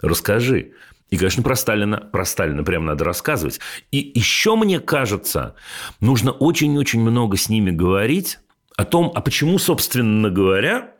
[0.00, 0.72] расскажи.
[1.10, 3.60] И, конечно, про Сталина, про Сталина прям надо рассказывать.
[3.90, 5.56] И еще, мне кажется,
[6.00, 8.38] нужно очень-очень много с ними говорить
[8.76, 10.94] о том, а почему, собственно говоря,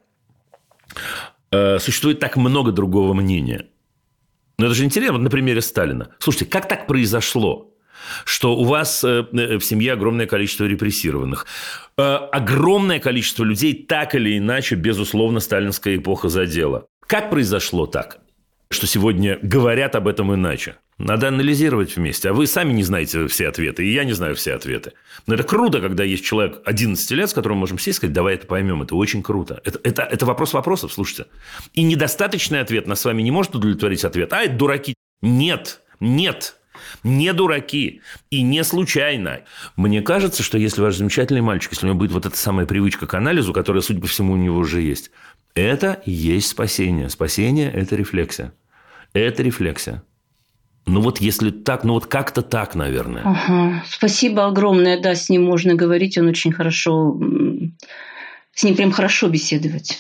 [1.53, 3.67] э, существует так много другого мнения.
[4.59, 6.09] Ну, это же интересно, вот на примере Сталина.
[6.19, 7.67] Слушайте, как так произошло?
[8.25, 11.47] что у вас э, э, в семье огромное количество репрессированных.
[11.97, 16.87] Огромное количество людей так или иначе, безусловно, сталинская эпоха задела.
[17.07, 18.21] Как произошло так?
[18.81, 20.77] Что сегодня говорят об этом иначе.
[20.97, 22.31] Надо анализировать вместе.
[22.31, 24.93] А вы сами не знаете все ответы, и я не знаю все ответы.
[25.27, 28.15] Но это круто, когда есть человек 11 лет, с которым мы можем сесть и сказать,
[28.15, 28.83] давай это поймем.
[28.83, 29.61] Это очень круто.
[29.65, 31.27] Это, это, это вопрос вопросов, слушайте.
[31.73, 34.33] И недостаточный ответ нас с вами не может удовлетворить ответ.
[34.33, 34.95] А, это дураки.
[35.21, 36.57] Нет, нет,
[37.03, 39.41] не дураки и не случайно.
[39.77, 43.07] Мне кажется, что если ваш замечательный мальчик, если у него будет вот эта самая привычка
[43.07, 45.11] к анализу, которая, судя по всему, у него уже есть,
[45.55, 47.09] это есть спасение.
[47.11, 48.53] Спасение– это рефлексия.
[49.13, 50.03] Это рефлексия.
[50.87, 53.23] Ну вот если так, ну вот как-то так, наверное.
[53.25, 53.85] Ага.
[53.89, 55.01] Спасибо огромное.
[55.01, 56.19] Да, с ним можно говорить.
[56.19, 57.19] Он очень хорошо...
[58.53, 59.99] С ним прям хорошо беседовать.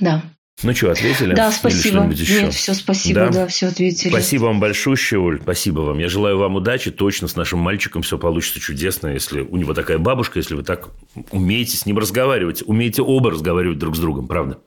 [0.00, 0.22] Да.
[0.62, 1.34] Ну что, ответили?
[1.34, 2.04] Да, спасибо.
[2.06, 2.42] Или еще?
[2.44, 3.30] Нет, все, спасибо, да?
[3.30, 4.10] да, все ответили.
[4.10, 5.98] Спасибо вам большое, Оль, спасибо вам.
[5.98, 9.98] Я желаю вам удачи, точно с нашим мальчиком все получится чудесно, если у него такая
[9.98, 10.88] бабушка, если вы так
[11.32, 14.58] умеете с ним разговаривать, умеете оба разговаривать друг с другом, правда?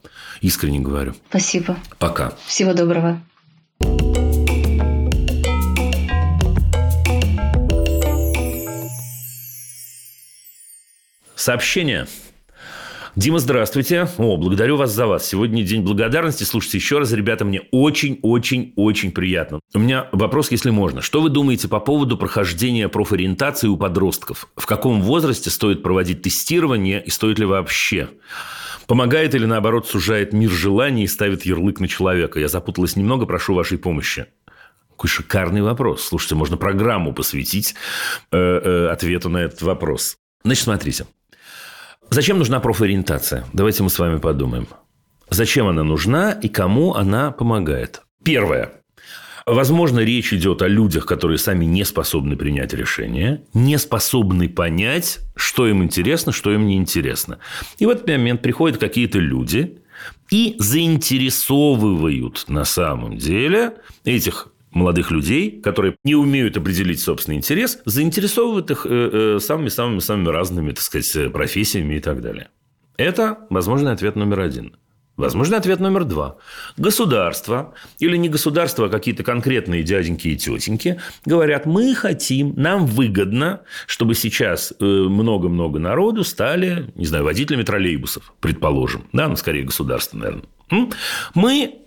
[0.41, 1.15] Искренне говорю.
[1.29, 1.77] Спасибо.
[1.97, 2.33] Пока.
[2.45, 3.21] Всего доброго.
[11.35, 12.07] Сообщение.
[13.17, 14.07] Дима, здравствуйте.
[14.19, 15.25] О, благодарю вас за вас.
[15.25, 16.43] Сегодня день благодарности.
[16.43, 19.59] Слушайте, еще раз, ребята, мне очень-очень-очень приятно.
[19.73, 21.01] У меня вопрос, если можно.
[21.01, 24.49] Что вы думаете по поводу прохождения профориентации у подростков?
[24.55, 28.09] В каком возрасте стоит проводить тестирование и стоит ли вообще?
[28.85, 32.39] Помогает или, наоборот, сужает мир желаний и ставит ярлык на человека?
[32.39, 34.27] Я запуталась немного, прошу вашей помощи.
[34.91, 36.03] Какой шикарный вопрос.
[36.03, 37.73] Слушайте, можно программу посвятить
[38.31, 40.17] э, э, ответу на этот вопрос.
[40.43, 41.07] Значит, смотрите.
[42.09, 43.45] Зачем нужна профориентация?
[43.53, 44.67] Давайте мы с вами подумаем.
[45.29, 48.01] Зачем она нужна и кому она помогает?
[48.23, 48.71] Первое.
[49.45, 55.67] Возможно, речь идет о людях, которые сами не способны принять решение, не способны понять, что
[55.67, 57.39] им интересно, что им не интересно.
[57.77, 59.79] И в этот момент приходят какие-то люди
[60.29, 68.71] и заинтересовывают на самом деле этих молодых людей, которые не умеют определить собственный интерес, заинтересовывают
[68.71, 72.49] их самыми-самыми-самыми э, разными, так сказать, профессиями и так далее.
[72.97, 74.75] Это возможный ответ номер один–
[75.17, 76.37] Возможно, ответ номер два.
[76.77, 83.61] Государство, или не государство, а какие-то конкретные дяденьки и тетеньки говорят, мы хотим, нам выгодно,
[83.87, 89.07] чтобы сейчас э, много-много народу стали, не знаю, водителями троллейбусов, предположим.
[89.11, 90.45] Да, ну, скорее государство, наверное.
[91.33, 91.79] Мы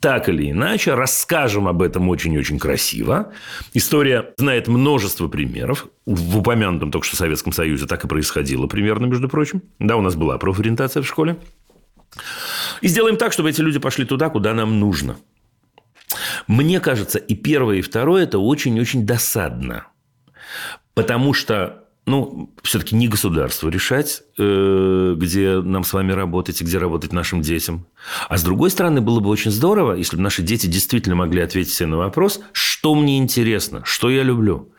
[0.00, 3.32] так или иначе расскажем об этом очень-очень красиво.
[3.74, 5.88] История знает множество примеров.
[6.06, 9.62] В упомянутом только что Советском Союзе так и происходило примерно, между прочим.
[9.78, 11.36] Да, у нас была профориентация в школе.
[12.80, 15.16] И сделаем так, чтобы эти люди пошли туда, куда нам нужно.
[16.46, 19.86] Мне кажется, и первое, и второе– это очень-очень досадно.
[20.94, 26.78] Потому что ну, все-таки не государство решать, э, где нам с вами работать и где
[26.78, 27.86] работать нашим детям.
[28.28, 31.72] А с другой стороны, было бы очень здорово, если бы наши дети действительно могли ответить
[31.72, 34.72] себе на вопрос, что мне интересно, что я люблю.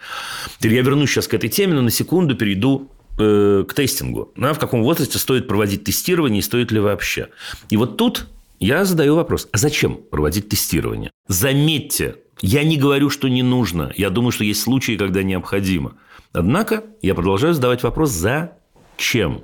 [0.60, 4.32] Теперь я вернусь сейчас к этой теме, но на секунду перейду Э, к тестингу.
[4.36, 7.28] Да, в каком возрасте стоит проводить тестирование и стоит ли вообще.
[7.70, 8.28] И вот тут
[8.60, 11.12] я задаю вопрос, а зачем проводить тестирование?
[11.28, 13.92] Заметьте, я не говорю, что не нужно.
[13.96, 15.98] Я думаю, что есть случаи, когда необходимо.
[16.34, 19.44] Однако я продолжаю задавать вопрос, зачем?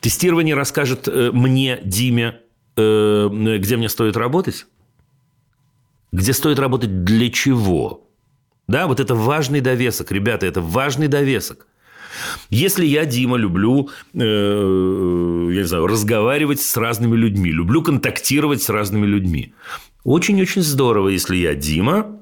[0.00, 2.40] Тестирование расскажет э, мне, Диме,
[2.76, 3.28] э,
[3.58, 4.66] где мне стоит работать?
[6.12, 8.08] Где стоит работать для чего?
[8.68, 11.66] Да, вот это важный довесок, ребята, это важный довесок.
[12.50, 18.68] Если я, Дима, люблю, э, я не знаю, разговаривать с разными людьми, люблю контактировать с
[18.68, 19.54] разными людьми,
[20.04, 22.19] очень-очень здорово, если я, Дима,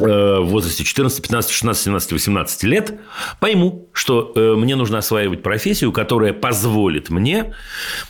[0.00, 3.00] в возрасте 14, 15, 16, 17, 18 лет
[3.40, 7.54] пойму, что э, мне нужно осваивать профессию, которая позволит мне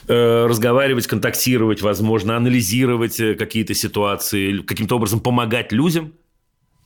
[0.06, 6.14] э, разговаривать, контактировать, возможно, анализировать какие-то ситуации, каким-то образом помогать людям.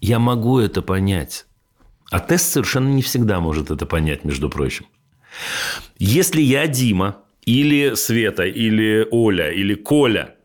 [0.01, 1.47] Я могу это понять.
[2.11, 4.87] А тест совершенно не всегда может это понять, между прочим.
[5.99, 10.37] Если я, Дима, или Света, или Оля, или Коля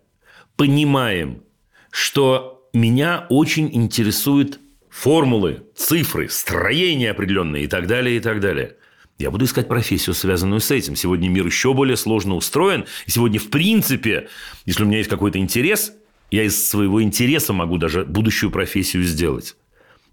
[0.56, 1.44] понимаем,
[1.92, 4.60] что меня очень интересуют
[4.90, 8.78] формулы, цифры, строения определенные и так далее, и так далее.
[9.20, 10.96] Я буду искать профессию, связанную с этим.
[10.96, 12.86] Сегодня мир еще более сложно устроен.
[13.08, 14.30] И сегодня, в принципе,
[14.66, 15.94] если у меня есть какой-то интерес,
[16.30, 19.56] я из своего интереса могу даже будущую профессию сделать.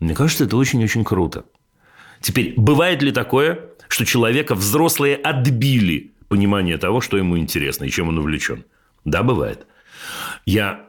[0.01, 1.45] Мне кажется, это очень-очень круто.
[2.21, 8.09] Теперь, бывает ли такое, что человека взрослые отбили понимание того, что ему интересно и чем
[8.09, 8.65] он увлечен?
[9.05, 9.67] Да, бывает.
[10.47, 10.89] Я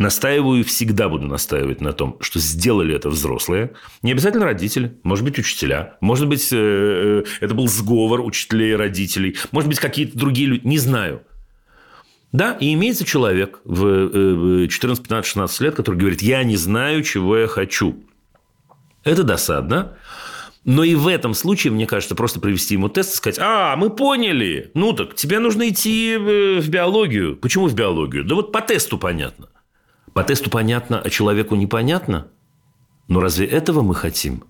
[0.00, 3.72] настаиваю и всегда буду настаивать на том, что сделали это взрослые.
[4.02, 8.76] Не обязательно родители, может быть, учителя, может быть, э, э, это был сговор учителей и
[8.76, 11.22] родителей, может быть, какие-то другие люди, не знаю.
[12.32, 17.36] Да, и имеется человек в 14, 15, 16 лет, который говорит, я не знаю, чего
[17.36, 18.02] я хочу.
[19.04, 19.96] Это досадно.
[20.64, 23.90] Но и в этом случае, мне кажется, просто провести ему тест и сказать, а, мы
[23.90, 27.36] поняли, ну так, тебе нужно идти в биологию.
[27.36, 28.24] Почему в биологию?
[28.24, 29.49] Да вот по тесту понятно.
[30.14, 32.28] По тесту понятно, а человеку непонятно?
[33.08, 34.44] Но разве этого мы хотим?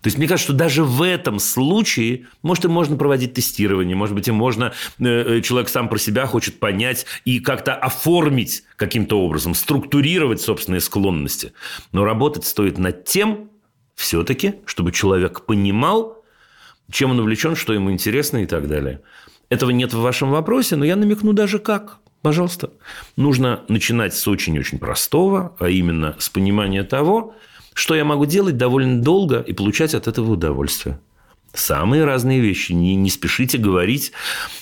[0.00, 4.14] То есть, мне кажется, что даже в этом случае, может, и можно проводить тестирование, может
[4.14, 9.20] быть, и можно, э, э, человек сам про себя хочет понять и как-то оформить каким-то
[9.20, 11.52] образом, структурировать собственные склонности.
[11.92, 13.50] Но работать стоит над тем,
[13.94, 16.22] все-таки, чтобы человек понимал,
[16.90, 19.00] чем он увлечен, что ему интересно и так далее.
[19.48, 21.98] Этого нет в вашем вопросе, но я намекну даже как.
[22.26, 22.70] Пожалуйста.
[23.16, 27.36] Нужно начинать с очень-очень простого, а именно с понимания того,
[27.72, 30.98] что я могу делать довольно долго и получать от этого удовольствие.
[31.54, 32.72] Самые разные вещи.
[32.72, 34.10] Не, не спешите говорить,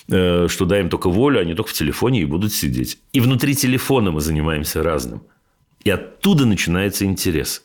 [0.09, 2.99] э, что даем только волю, они только в телефоне и будут сидеть.
[3.15, 5.23] И внутри телефона мы занимаемся разным.
[5.85, 7.63] И оттуда начинается интерес.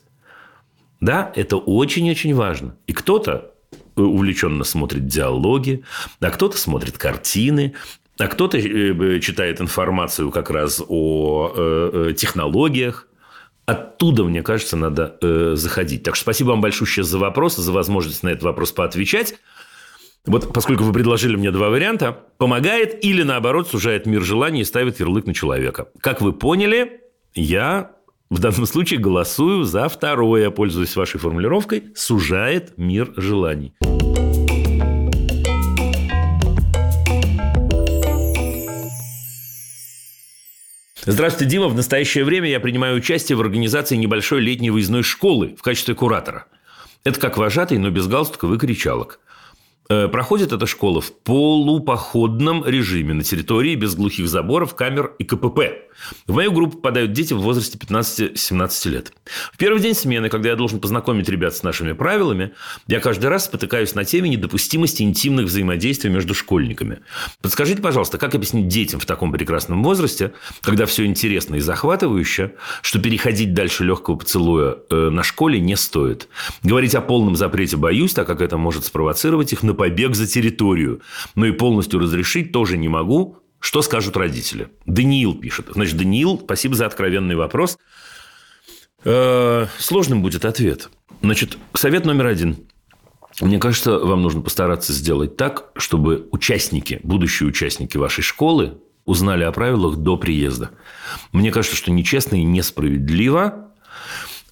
[1.02, 2.74] Да, это очень-очень важно.
[2.86, 3.52] И кто-то
[3.96, 5.84] э, увлеченно смотрит диалоги,
[6.20, 7.74] а кто-то смотрит картины,
[8.20, 13.08] а кто-то э, читает информацию как раз о э, технологиях.
[13.66, 15.16] Оттуда, мне кажется, надо
[15.56, 16.02] заходить.
[16.02, 19.36] Так что спасибо вам большое за вопрос, за возможность на этот вопрос поотвечать.
[20.26, 25.00] Вот поскольку вы предложили мне два варианта, помогает или наоборот сужает мир желаний и ставит
[25.00, 25.88] ярлык на человека.
[26.00, 27.00] Как вы поняли,
[27.34, 27.92] я
[28.28, 33.72] в данном случае голосую за второе, пользуясь вашей формулировкой, сужает мир желаний.
[41.10, 41.66] Здравствуйте, Дима.
[41.66, 46.46] В настоящее время я принимаю участие в организации небольшой летней выездной школы в качестве куратора.
[47.02, 49.18] Это как вожатый, но без галстуков и кричалок.
[49.90, 55.58] Э, проходит эта школа в полупоходном режиме на территории без глухих заборов, камер и КПП.
[56.26, 59.12] В мою группу попадают дети в возрасте 15-17 лет.
[59.52, 62.52] В первый день смены, когда я должен познакомить ребят с нашими правилами,
[62.86, 67.00] я каждый раз спотыкаюсь на теме недопустимости интимных взаимодействий между школьниками.
[67.42, 73.00] Подскажите, пожалуйста, как объяснить детям в таком прекрасном возрасте, когда все интересно и захватывающе, что
[73.00, 76.28] переходить дальше легкого поцелуя э, на школе не стоит?
[76.62, 81.00] Говорить о полном запрете боюсь, так как это может спровоцировать их на побег за территорию.
[81.34, 83.38] Но и полностью разрешить тоже не могу.
[83.60, 84.68] Что скажут родители?
[84.84, 85.68] Даниил пишет.
[85.72, 87.78] Значит, Даниил, спасибо за откровенный вопрос.
[89.04, 90.90] Э, сложным будет ответ.
[91.22, 92.58] Значит, совет номер один.
[93.40, 99.52] Мне кажется, вам нужно постараться сделать так, чтобы участники, будущие участники вашей школы узнали о
[99.52, 100.72] правилах до приезда.
[101.32, 103.72] Мне кажется, что нечестно и несправедливо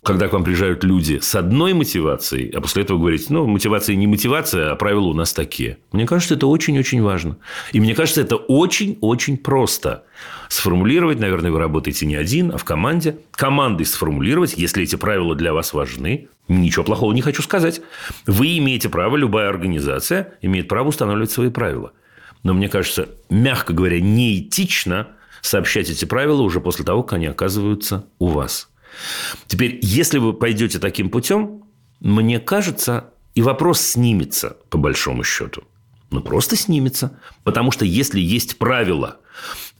[0.02, 4.06] когда к вам приезжают люди с одной мотивацией, а после этого говорите, ну, мотивация не
[4.06, 5.78] мотивация, а правила у нас такие.
[5.92, 7.36] Мне кажется, это очень-очень важно.
[7.72, 10.04] И мне кажется, это очень-очень просто.
[10.48, 13.18] Сформулировать, наверное, вы работаете не один, а в команде.
[13.32, 16.28] Командой сформулировать, если эти правила для вас важны.
[16.48, 17.82] Ничего плохого не хочу сказать.
[18.26, 21.92] Вы имеете право, любая организация имеет право устанавливать свои правила.
[22.42, 25.08] Но мне кажется, мягко говоря, неэтично
[25.42, 28.70] сообщать эти правила уже после того, как они оказываются у вас.
[29.46, 31.64] Теперь, если вы пойдете таким путем,
[32.00, 35.64] мне кажется, и вопрос снимется, по большому счету.
[36.10, 37.18] Ну, просто снимется.
[37.44, 39.18] Потому что если есть правила,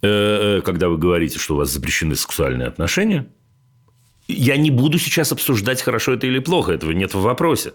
[0.03, 3.27] э, э, когда вы говорите, что у вас запрещены сексуальные отношения,
[4.27, 7.73] я не буду сейчас обсуждать, хорошо это или плохо, этого нет в вопросе.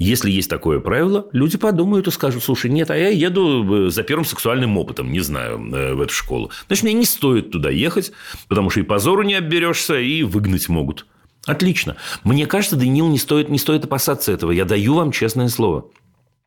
[0.00, 4.02] Если есть такое правило, люди подумают и скажут, слушай, нет, а я еду э, за
[4.02, 6.50] первым сексуальным опытом, не знаю, э, в эту школу.
[6.68, 8.10] Значит, мне не стоит туда ехать,
[8.48, 11.04] потому что и позору не обберешься, и выгнать могут.
[11.44, 11.96] Отлично.
[12.24, 14.52] Мне кажется, Даниил, не стоит, не стоит опасаться этого.
[14.52, 15.84] Я даю вам честное слово.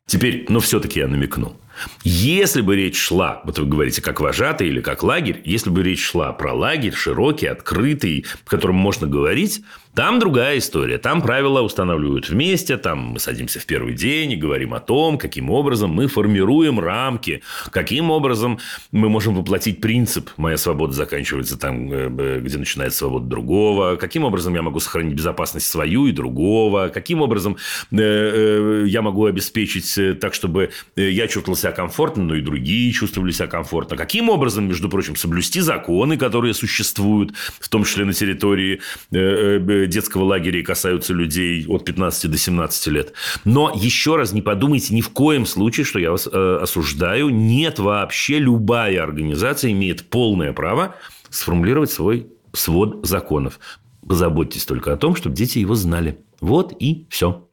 [0.04, 1.56] Теперь, ну, все-таки я намекну.
[2.02, 6.04] Если бы речь шла, вот вы говорите, как вожатый или как лагерь, если бы речь
[6.04, 9.62] шла про лагерь широкий, открытый, в котором можно говорить,
[9.94, 10.98] там другая история.
[10.98, 15.50] Там правила устанавливают вместе, там мы садимся в первый день и говорим о том, каким
[15.50, 18.58] образом мы формируем рамки, каким образом
[18.90, 24.54] мы можем воплотить принцип «моя свобода заканчивается там, э, где начинается свобода другого», каким образом
[24.54, 27.56] я могу сохранить безопасность свою и другого, каким образом
[27.92, 33.32] э, э, я могу обеспечить так, чтобы я чувствовал себя комфортно, но и другие чувствовали
[33.32, 33.96] себя комфортно.
[33.96, 38.80] Каким образом, между прочим, соблюсти законы, которые существуют, в том числе на территории
[39.10, 43.12] детского лагеря и касаются людей от 15 до 17 лет.
[43.44, 47.30] Но еще раз не подумайте ни в коем случае, что я вас э, осуждаю.
[47.30, 50.96] Нет вообще, любая организация имеет полное право
[51.30, 53.58] сформулировать свой свод законов.
[54.06, 56.18] Позаботьтесь только о том, чтобы дети его знали.
[56.40, 57.46] Вот и все.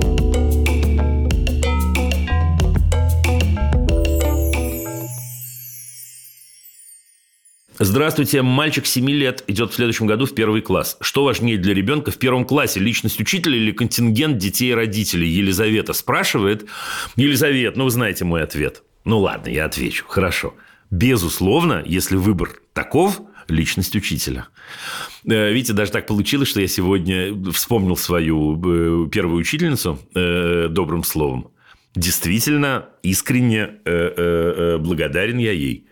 [7.83, 10.97] Здравствуйте, мальчик 7 лет идет в следующем году в первый класс.
[11.01, 12.79] Что важнее для ребенка в первом классе?
[12.79, 15.27] Личность учителя или контингент детей и родителей?
[15.27, 16.67] Елизавета спрашивает.
[17.15, 18.83] Елизавет, ну вы знаете мой ответ.
[19.03, 20.05] Ну ладно, я отвечу.
[20.07, 20.53] Хорошо.
[20.91, 24.49] Безусловно, если выбор таков, личность учителя.
[25.25, 31.03] Э, видите, даже так получилось, что я сегодня вспомнил свою э, первую учительницу э, добрым
[31.03, 31.47] словом.
[31.95, 33.71] Действительно, искренне
[34.77, 35.87] благодарен я ей.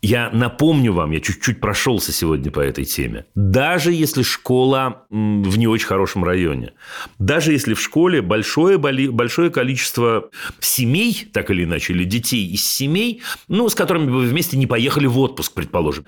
[0.00, 3.26] Я напомню вам, я чуть-чуть прошелся сегодня по этой теме.
[3.34, 6.74] Даже если школа в не очень хорошем районе,
[7.18, 10.30] даже если в школе большое, большое количество
[10.60, 15.06] семей, так или иначе, или детей из семей, ну, с которыми вы вместе не поехали
[15.06, 16.06] в отпуск, предположим,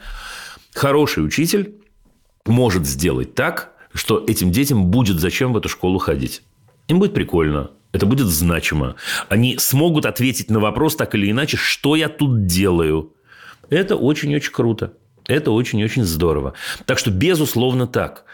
[0.73, 1.75] хороший учитель
[2.47, 6.43] может сделать так, что этим детям будет зачем в эту школу ходить.
[6.87, 8.95] Им будет прикольно, это будет значимо.
[9.29, 13.15] Они смогут ответить на вопрос так или иначе, что я тут делаю–
[13.71, 14.95] это очень-очень круто.
[15.27, 16.55] Это очень-очень здорово.
[16.87, 18.25] Так что, безусловно, так.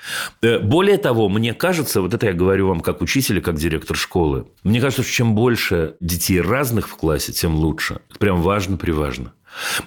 [0.40, 3.96] Э, более того, мне кажется, вот это я говорю вам как учитель и как директор
[3.96, 8.00] школы, мне кажется, что чем больше детей разных в классе, тем лучше.
[8.08, 9.32] Это прям важно-приважно.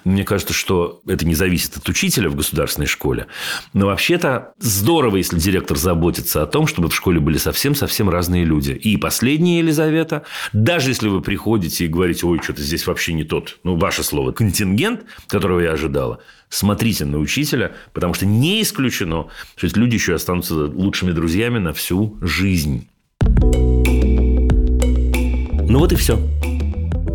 [0.04, 3.26] Мне кажется, что это не зависит от учителя в государственной школе.
[3.72, 8.72] Но вообще-то здорово, если директор заботится о том, чтобы в школе были совсем-совсем разные люди.
[8.72, 10.22] И последняя Елизавета,
[10.52, 14.32] даже если вы приходите и говорите, ой, что-то здесь вообще не тот, ну, ваше слово,
[14.32, 20.14] контингент, которого я ожидала, смотрите на учителя, потому что не исключено, что эти люди еще
[20.14, 22.88] останутся лучшими друзьями на всю жизнь.
[25.70, 26.18] Ну вот и все.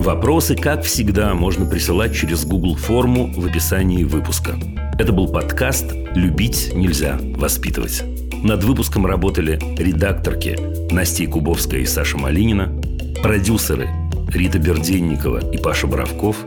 [0.05, 4.53] Вопросы, как всегда, можно присылать через Google форму в описании выпуска.
[4.99, 8.03] Это был подкаст «Любить нельзя воспитывать».
[8.43, 10.59] Над выпуском работали редакторки
[10.93, 12.79] Настя Кубовская и Саша Малинина,
[13.23, 13.89] продюсеры
[14.27, 16.37] Рита Берденникова и Паша Боровков,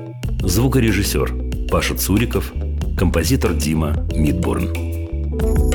[0.40, 2.52] звукорежиссер Паша Цуриков,
[2.96, 5.67] композитор Дима Мидборн.